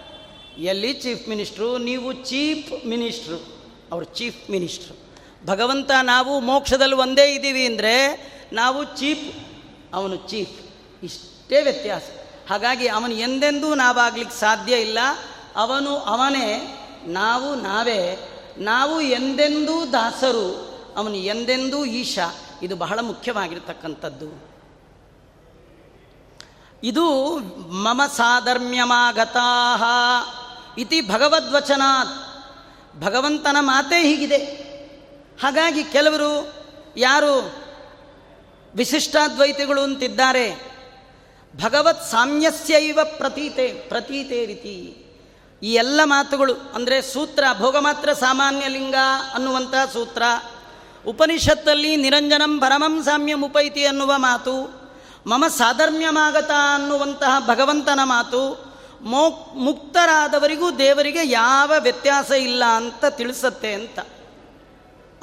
ಎಲ್ಲಿ 0.57 0.93
ಚೀಫ್ 0.93 1.29
ಮಿನಿಸ್ಟ್ರು? 1.29 1.77
ನೀವು 1.77 2.13
ಚೀಫ್ 2.13 2.85
ಮಿನಿಸ್ಟ್ರು. 2.85 3.37
ಅವರು 3.91 4.05
ಚೀಫ್ 4.05 4.51
ಮಿನಿಸ್ಟ್ರು. 4.51 4.95
ಭಗವಂತ, 5.45 5.91
ನಾವು 6.03 6.39
ಮೋಕ್ಷದಲ್ಲಿ 6.39 6.95
ಒಂದೇ 6.95 7.33
ಇದ್ದೀವಿ 7.33 7.65
ಅಂದರೆ 7.65 7.95
ನಾವು 8.53 8.83
ಚೀಫ್, 8.83 9.39
ಅವನು 9.93 10.15
ಚೀಫ್. 10.15 10.57
ಇಷ್ಟೇ 11.03 11.61
ವ್ಯತ್ಯಾಸ. 11.61 12.03
ಹಾಗಾಗಿ 12.51 12.87
ಅವನು 12.87 13.13
ಎಂದೆಂದೂ 13.13 13.75
ನಾವಾಗ್ಲಿಕ್ಕೆ 13.75 14.39
ಸಾಧ್ಯ 14.39 14.75
ಇಲ್ಲ. 14.75 14.99
ಅವನು 15.55 15.97
ಅವನೇ, 15.97 16.77
ನಾವು 17.05 17.55
ನಾವೇ, 17.55 18.31
ನಾವು 18.57 19.01
ಎಂದೆಂದೂ 19.01 19.85
ದಾಸರು, 19.85 20.71
ಅವನು 20.97 21.15
ಎಂದೆಂದೂ 21.15 21.85
ಈಶ. 21.85 22.19
ಇದು 22.61 22.75
ಬಹಳ 22.75 22.99
ಮುಖ್ಯವಾಗಿರ್ತಕ್ಕಂಥದ್ದು. 22.99 24.47
ಇದು 26.83 27.37
ಮಮ 27.71 28.01
ಸಾಧರ್ಮ್ಯಮಾಗತಾ 28.17 29.39
ಇತಿ 30.77 31.01
ಭಗವದ್ವಚನಾತ್. 31.01 32.45
ಭಗವಂತನ 33.01 33.57
ಮಾತೇ 33.59 34.03
ಹೀಗಿದೆ. 34.03 34.37
ಹಾಗಾಗಿ 35.41 35.83
ಕೆಲವರು 35.83 36.53
ಯಾರು 36.97 37.51
ವಿಶಿಷ್ಟಾದ್ವೈತಿಗಳು 38.75 39.81
ಅಂತಿದ್ದಾರೆ 39.81 40.70
ಭಗವತ್ 41.55 42.11
ಸಾಮ್ಯಸ್ಯೈವ 42.11 42.99
ಪ್ರತೀತೆ 43.03 43.67
ಪ್ರತೀತೆ 43.67 44.45
ರೀತಿ 44.45 44.97
ಈ 45.63 45.73
ಎಲ್ಲ 45.73 46.01
ಮಾತುಗಳು, 46.03 46.53
ಅಂದರೆ 46.53 47.01
ಸೂತ್ರ, 47.01 47.43
ಭೋಗ 47.57 47.77
ಮಾತ್ರ 47.77 48.13
ಸಾಮಾನ್ಯ 48.13 48.67
ಲಿಂಗ 48.67 48.95
ಅನ್ನುವಂಥ 49.33 49.73
ಸೂತ್ರ. 49.93 50.23
ಉಪನಿಷತ್ತಲ್ಲಿ 51.05 51.95
ನಿರಂಜನಂ 51.95 52.59
ಪರಮಂ 52.59 53.03
ಸಾಮ್ಯಂ 53.03 53.45
ಉಪೈತಿ 53.45 53.85
ಅನ್ನುವ 53.85 54.13
ಮಾತು. 54.17 54.81
ಮಮ 55.27 55.45
ಸಾಧರ್ಮ್ಯಮಾಗತ 55.47 56.51
ಅನ್ನುವಂತಹ 56.75 57.39
ಭಗವಂತನ 57.47 57.99
ಮಾತು. 58.03 58.71
ಮೋ 59.01 59.53
ಮುಕ್ತರಾದವರಿಗೂ 59.55 60.71
ದೇವರಿಗೆ 60.71 61.29
ಯಾವ 61.31 61.71
ವ್ಯತ್ಯಾಸ 61.79 62.31
ಇಲ್ಲ 62.31 62.63
ಅಂತ 62.63 63.05
ತಿಳಿಸತ್ತೆ 63.05 63.73
ಅಂತ. 63.73 63.99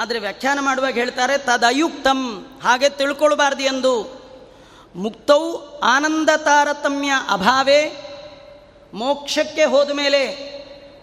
ಆದರೆ 0.01 0.19
ವ್ಯಾಖ್ಯಾನ 0.19 0.59
ಮಾಡುವಾಗ 0.61 0.93
ಹೇಳ್ತಾರೆ, 0.93 1.39
ತದಯುಕ್ತಂ. 1.39 2.47
ಹಾಗೆ 2.63 2.89
ತಿಳ್ಕೊಳ್ಬಾರ್ದು 2.89 3.63
ಎಂದು. 3.63 4.28
ಮುಕ್ತೌ 4.97 5.57
ಆನಂದ 5.85 6.31
ತಾರತಮ್ಯ 6.37 7.13
ಅಭಾವೇ, 7.31 8.05
ಮೋಕ್ಷಕ್ಕೆ 8.95 9.65
ಹೋದ 9.65 9.91
ಮೇಲೆ 9.91 10.49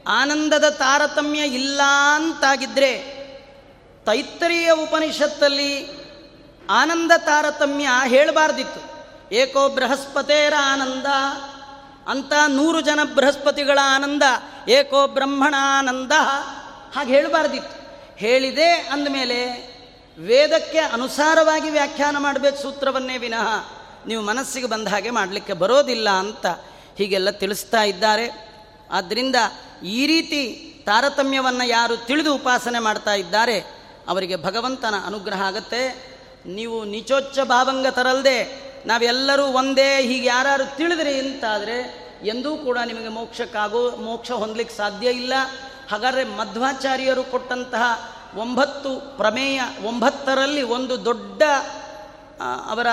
ಆನಂದದ 0.07 0.69
ತಾರತಮ್ಯ 0.69 1.39
ಇಲ್ಲ 1.39 1.81
ಅಂತಾಗಿದ್ದರೆ 2.15 3.15
ತೈತ್ತರೀಯ 4.05 4.71
ಉಪನಿಷತ್ತಲ್ಲಿ 4.71 5.89
ಆನಂದ 6.69 7.11
ತಾರತಮ್ಯ 7.17 7.87
ಹೇಳಬಾರ್ದಿತ್ತು. 8.07 8.81
ಏಕೋ 9.35 9.69
ಬೃಹಸ್ಪತೇರ 9.69 10.53
ಆನಂದ 10.61 11.05
ಅಂತ 12.09 12.33
ನೂರು 12.47 12.81
ಜನ 12.81 12.99
ಬೃಹಸ್ಪತಿಗಳ 13.15 13.79
ಆನಂದ, 13.83 14.23
ಏಕೋ 14.69 15.07
ಬ್ರಹ್ಮಣ 15.07 15.55
ಆನಂದ 15.57 16.11
ಹಾಗೆ 16.95 17.15
ಹೇಳಬಾರ್ದಿತ್ತು. 17.15 17.85
ಹೇಳಿದೆ 18.17 18.71
ಅಂದಮೇಲೆ 18.71 19.74
ವೇದಕ್ಕೆ 20.19 20.77
ಅನುಸಾರವಾಗಿ 20.77 21.69
ವ್ಯಾಖ್ಯಾನ 21.69 22.17
ಮಾಡಬೇಕು 22.17 22.61
ಸೂತ್ರವನ್ನೇ 22.61 23.17
ವಿನಃ 23.17 23.47
ನೀವು 24.07 24.23
ಮನಸ್ಸಿಗೆ 24.23 24.67
ಬಂದ 24.67 24.87
ಹಾಗೆ 24.87 25.09
ಮಾಡಲಿಕ್ಕೆ 25.09 25.53
ಬರೋದಿಲ್ಲ 25.53 26.09
ಅಂತ 26.09 26.45
ಹೀಗೆಲ್ಲ 26.97 27.29
ತಿಳಿಸ್ತಾ 27.29 27.83
ಇದ್ದಾರೆ. 27.83 28.49
ಆದ್ದರಿಂದ 28.91 29.35
ಈ 29.83 30.05
ರೀತಿ 30.05 30.71
ತಾರತಮ್ಯವನ್ನು 30.85 31.67
ಯಾರು 31.67 31.97
ತಿಳಿದು 31.97 32.35
ಉಪಾಸನೆ 32.35 32.79
ಮಾಡ್ತಾ 32.79 33.13
ಇದ್ದಾರೆ, 33.13 33.59
ಅವರಿಗೆ 34.07 34.35
ಭಗವಂತನ 34.35 34.93
ಅನುಗ್ರಹ 35.05 35.41
ಆಗತ್ತೆ. 35.41 36.15
ನೀವು 36.45 36.83
ನಿಚೋಚ್ಚ 36.83 37.39
ಭಾವಂಗ 37.39 37.87
ತರಲ್ದೆ 37.87 38.65
ನಾವೆಲ್ಲರೂ 38.85 39.43
ಒಂದೇ 39.43 40.01
ಹೀಗೆ 40.01 40.27
ಯಾರು 40.27 40.77
ತಿಳಿದ್ರಿ 40.77 41.19
ಅಂತಾದರೆ 41.19 42.05
ಎಂದೂ 42.23 42.57
ಕೂಡ 42.57 42.77
ನಿಮಗೆ 42.85 43.07
ಮೋಕ್ಷಕ್ಕಾಗೋ 43.07 43.91
ಮೋಕ್ಷ 43.91 44.31
ಹೊಂದಲಿಕ್ಕೆ 44.31 44.75
ಸಾಧ್ಯ 44.75 45.07
ಇಲ್ಲ. 45.07 45.33
ಹಾಗಾದರೆ 45.91 46.23
ಮಧ್ವಾಚಾರ್ಯರು 46.23 47.23
ಕೊಟ್ಟಂತಹ 47.23 48.14
ಒಂಬತ್ತು 48.35 49.17
ಪ್ರಮೇಯ 49.17 49.61
ಒಂಬತ್ತರಲ್ಲಿ 49.83 50.63
ಒಂದು 50.63 51.05
ದೊಡ್ಡ 51.05 51.43
ಅವರ 52.69 52.87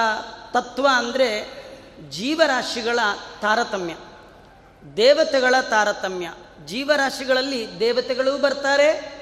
ತತ್ವ 0.52 0.88
ಅಂದರೆ 0.94 1.62
ಜೀವರಾಶಿಗಳ 2.10 2.98
ತಾರತಮ್ಯ. 3.40 3.94
ದೇವತೆಗಳ 4.96 5.54
ತಾರತಮ್ಯ. 5.70 6.32
ಜೀವರಾಶಿಗಳಲ್ಲಿ 6.66 7.80
ದೇವತೆಗಳೂ 7.80 8.38
ಬರ್ತಾರೆ, 8.38 9.12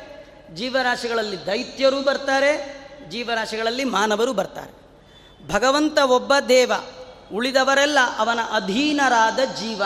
ಜೀವರಾಶಿಗಳಲ್ಲಿ 0.54 1.46
ದೈತ್ಯರೂ 1.46 2.02
ಬರ್ತಾರೆ, 2.02 2.80
ಜೀವರಾಶಿಗಳಲ್ಲಿ 3.08 3.84
ಮಾನವರು 3.84 4.32
ಬರ್ತಾರೆ. 4.32 4.80
ಭಗವಂತ 5.52 5.98
ಒಬ್ಬ 5.98 6.32
ದೇವ, 6.48 6.72
ಉಳಿದವರೆಲ್ಲ 7.32 7.98
ಅವನ 8.18 8.38
ಅಧೀನರಾದ 8.52 9.38
ಜೀವ. 9.38 9.82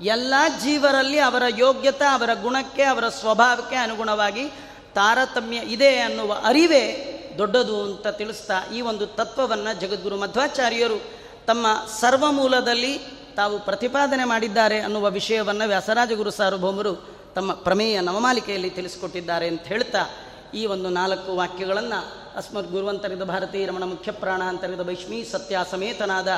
ಎಲ್ಲ 0.00 0.34
ಜೀವರಲ್ಲಿ 0.62 1.18
ಅವರ 1.18 1.42
ಯೋಗ್ಯತೆ, 1.58 2.04
ಅವರ 2.04 2.30
ಗುಣಕ್ಕೆ, 2.42 2.82
ಅವರ 2.82 3.08
ಸ್ವಭಾವಕ್ಕೆ 3.08 3.76
ಅನುಗುಣವಾಗಿ 3.76 4.52
ತಾರತಮ್ಯ 4.94 5.56
ಇದೆ 5.56 5.98
ಅನ್ನುವ 5.98 6.32
ಅರಿವೇ 6.44 7.08
ದೊಡ್ಡದು 7.38 7.82
ಅಂತ 7.82 8.06
ತಿಳಿಸ್ತಾ 8.06 8.54
ಈ 8.74 8.80
ಒಂದು 8.80 9.06
ತತ್ವವನ್ನು 9.06 9.80
ಜಗದ್ಗುರು 9.80 10.16
ಮಧ್ವಾಚಾರ್ಯರು 10.16 11.00
ತಮ್ಮ 11.46 11.66
ಸರ್ವಮೂಲದಲ್ಲಿ 12.00 12.98
ತಾವು 13.36 13.58
ಪ್ರತಿಪಾದನೆ 13.58 14.24
ಮಾಡಿದ್ದಾರೆ 14.24 14.80
ಅನ್ನುವ 14.80 15.10
ವಿಷಯವನ್ನು 15.10 15.68
ವ್ಯಾಸರಾಜಗುರು 15.68 16.30
ಸಾರ್ವಭೌಮರು 16.30 16.94
ತಮ್ಮ 17.34 17.52
ಪ್ರಮೇಯ 17.52 18.00
ನವಮಾಲಿಕೆಯಲ್ಲಿ 18.00 18.70
ತಿಳಿಸಿಕೊಟ್ಟಿದ್ದಾರೆ 18.70 19.48
ಅಂತ 19.48 19.62
ಹೇಳ್ತಾ 19.62 19.98
ಈ 20.54 20.66
ಒಂದು 20.66 20.88
ನಾಲ್ಕು 20.88 21.36
ವಾಕ್ಯಗಳನ್ನು 21.36 22.22
ಅಸ್ಮದ್ 22.36 22.72
ಗುರುವಂತರಿದ 22.72 23.22
ಭಾರತೀಯ 23.22 23.66
ರಮಣ 23.66 23.84
ಮುಖ್ಯ 23.84 24.12
ಪ್ರಾಣ 24.12 24.42
ಅಂತರಿದ 24.42 24.80
ಭೈಷ್ಮೀ 24.80 25.24
ಸತ್ಯ 25.24 25.58
ಸಮೇತನಾದ 25.70 26.28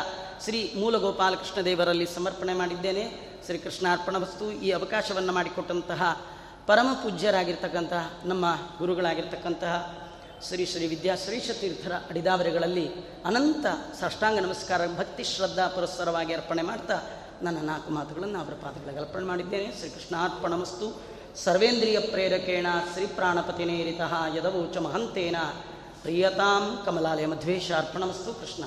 ಶ್ರೀ 0.45 0.75
ಮೂಲಗೋಪಾಲಕೃಷ್ಣ 0.79 1.61
ದೇವರಲ್ಲಿ 1.61 2.07
ಸಮರ್ಪಣೆ 2.15 2.55
ಮಾಡಿದ್ದೇನೆ. 2.55 3.35
ಶ್ರೀ 3.47 3.59
ಕೃಷ್ಣಾರ್ಪಣ 3.59 4.17
ವಸ್ತು 4.17 4.53
ಈ 4.53 4.71
ಅವಕಾಶವನ್ನು 4.71 5.33
ಮಾಡಿಕೊಟ್ಟಂತಹ 5.33 6.23
ಪರಮ 6.67 6.89
ಪೂಜ್ಯರಾಗಿರ್ತಕ್ಕಂತಹ 6.93 8.13
ನಮ್ಮ 8.25 8.45
ಗುರುಗಳಾಗಿರ್ತಕ್ಕಂತಹ 8.79 10.05
ಶ್ರೀ 10.47 10.67
ಶ್ರೀ 10.67 10.87
ವಿದ್ಯಾಶ್ರೀಷ 10.87 11.51
ತೀರ್ಥರ 11.61 11.93
ಅಡಿದಾವರೆಗಳಲ್ಲಿ 11.93 12.91
ಅನಂತ 13.25 13.67
ಸಾಷ್ಟಾಂಗ 14.01 14.39
ನಮಸ್ಕಾರ, 14.39 14.87
ಭಕ್ತಿ 14.87 15.25
ಶ್ರದ್ಧಾ 15.25 15.69
ಪುರಸ್ಸರವಾಗಿ 15.69 16.35
ಅರ್ಪಣೆ 16.35 16.63
ಮಾಡ್ತಾ 16.63 17.01
ನನ್ನ 17.43 17.59
ನಾಲ್ಕು 17.61 17.91
ಮಾತುಗಳನ್ನು 17.91 18.39
ಅವರ 18.39 18.55
ಪಾದಗಳಿಗೆ 18.63 18.99
ಅರ್ಪಣೆ 18.99 19.25
ಮಾಡಿದ್ದೇನೆ. 19.25 19.73
ಶ್ರೀ 19.79 19.89
ಕೃಷ್ಣಾರ್ಪಣಮಸ್ತು 19.89 21.03
ಸರ್ವೇಂದ್ರಿಯ 21.37 22.01
ಪ್ರೇರಕೇಣ, 22.01 22.67
ಶ್ರೀ 22.93 23.07
ಪ್ರಾಣಪತಿನೇರಿತಃ 23.07 24.37
ಯದವೋಚ 24.37 24.77
ಮಹಂತೇನ. 24.77 25.37
ಪ್ರಿಯತಾಂ 26.03 26.83
ಕಮಲಾಲಯ 26.87 27.27
ಮಧ್ವೇಶ 27.27 27.73
ಅರ್ಪಣಮಸ್ತು. 27.73 28.35
ಕೃಷ್ಣ 28.35 28.65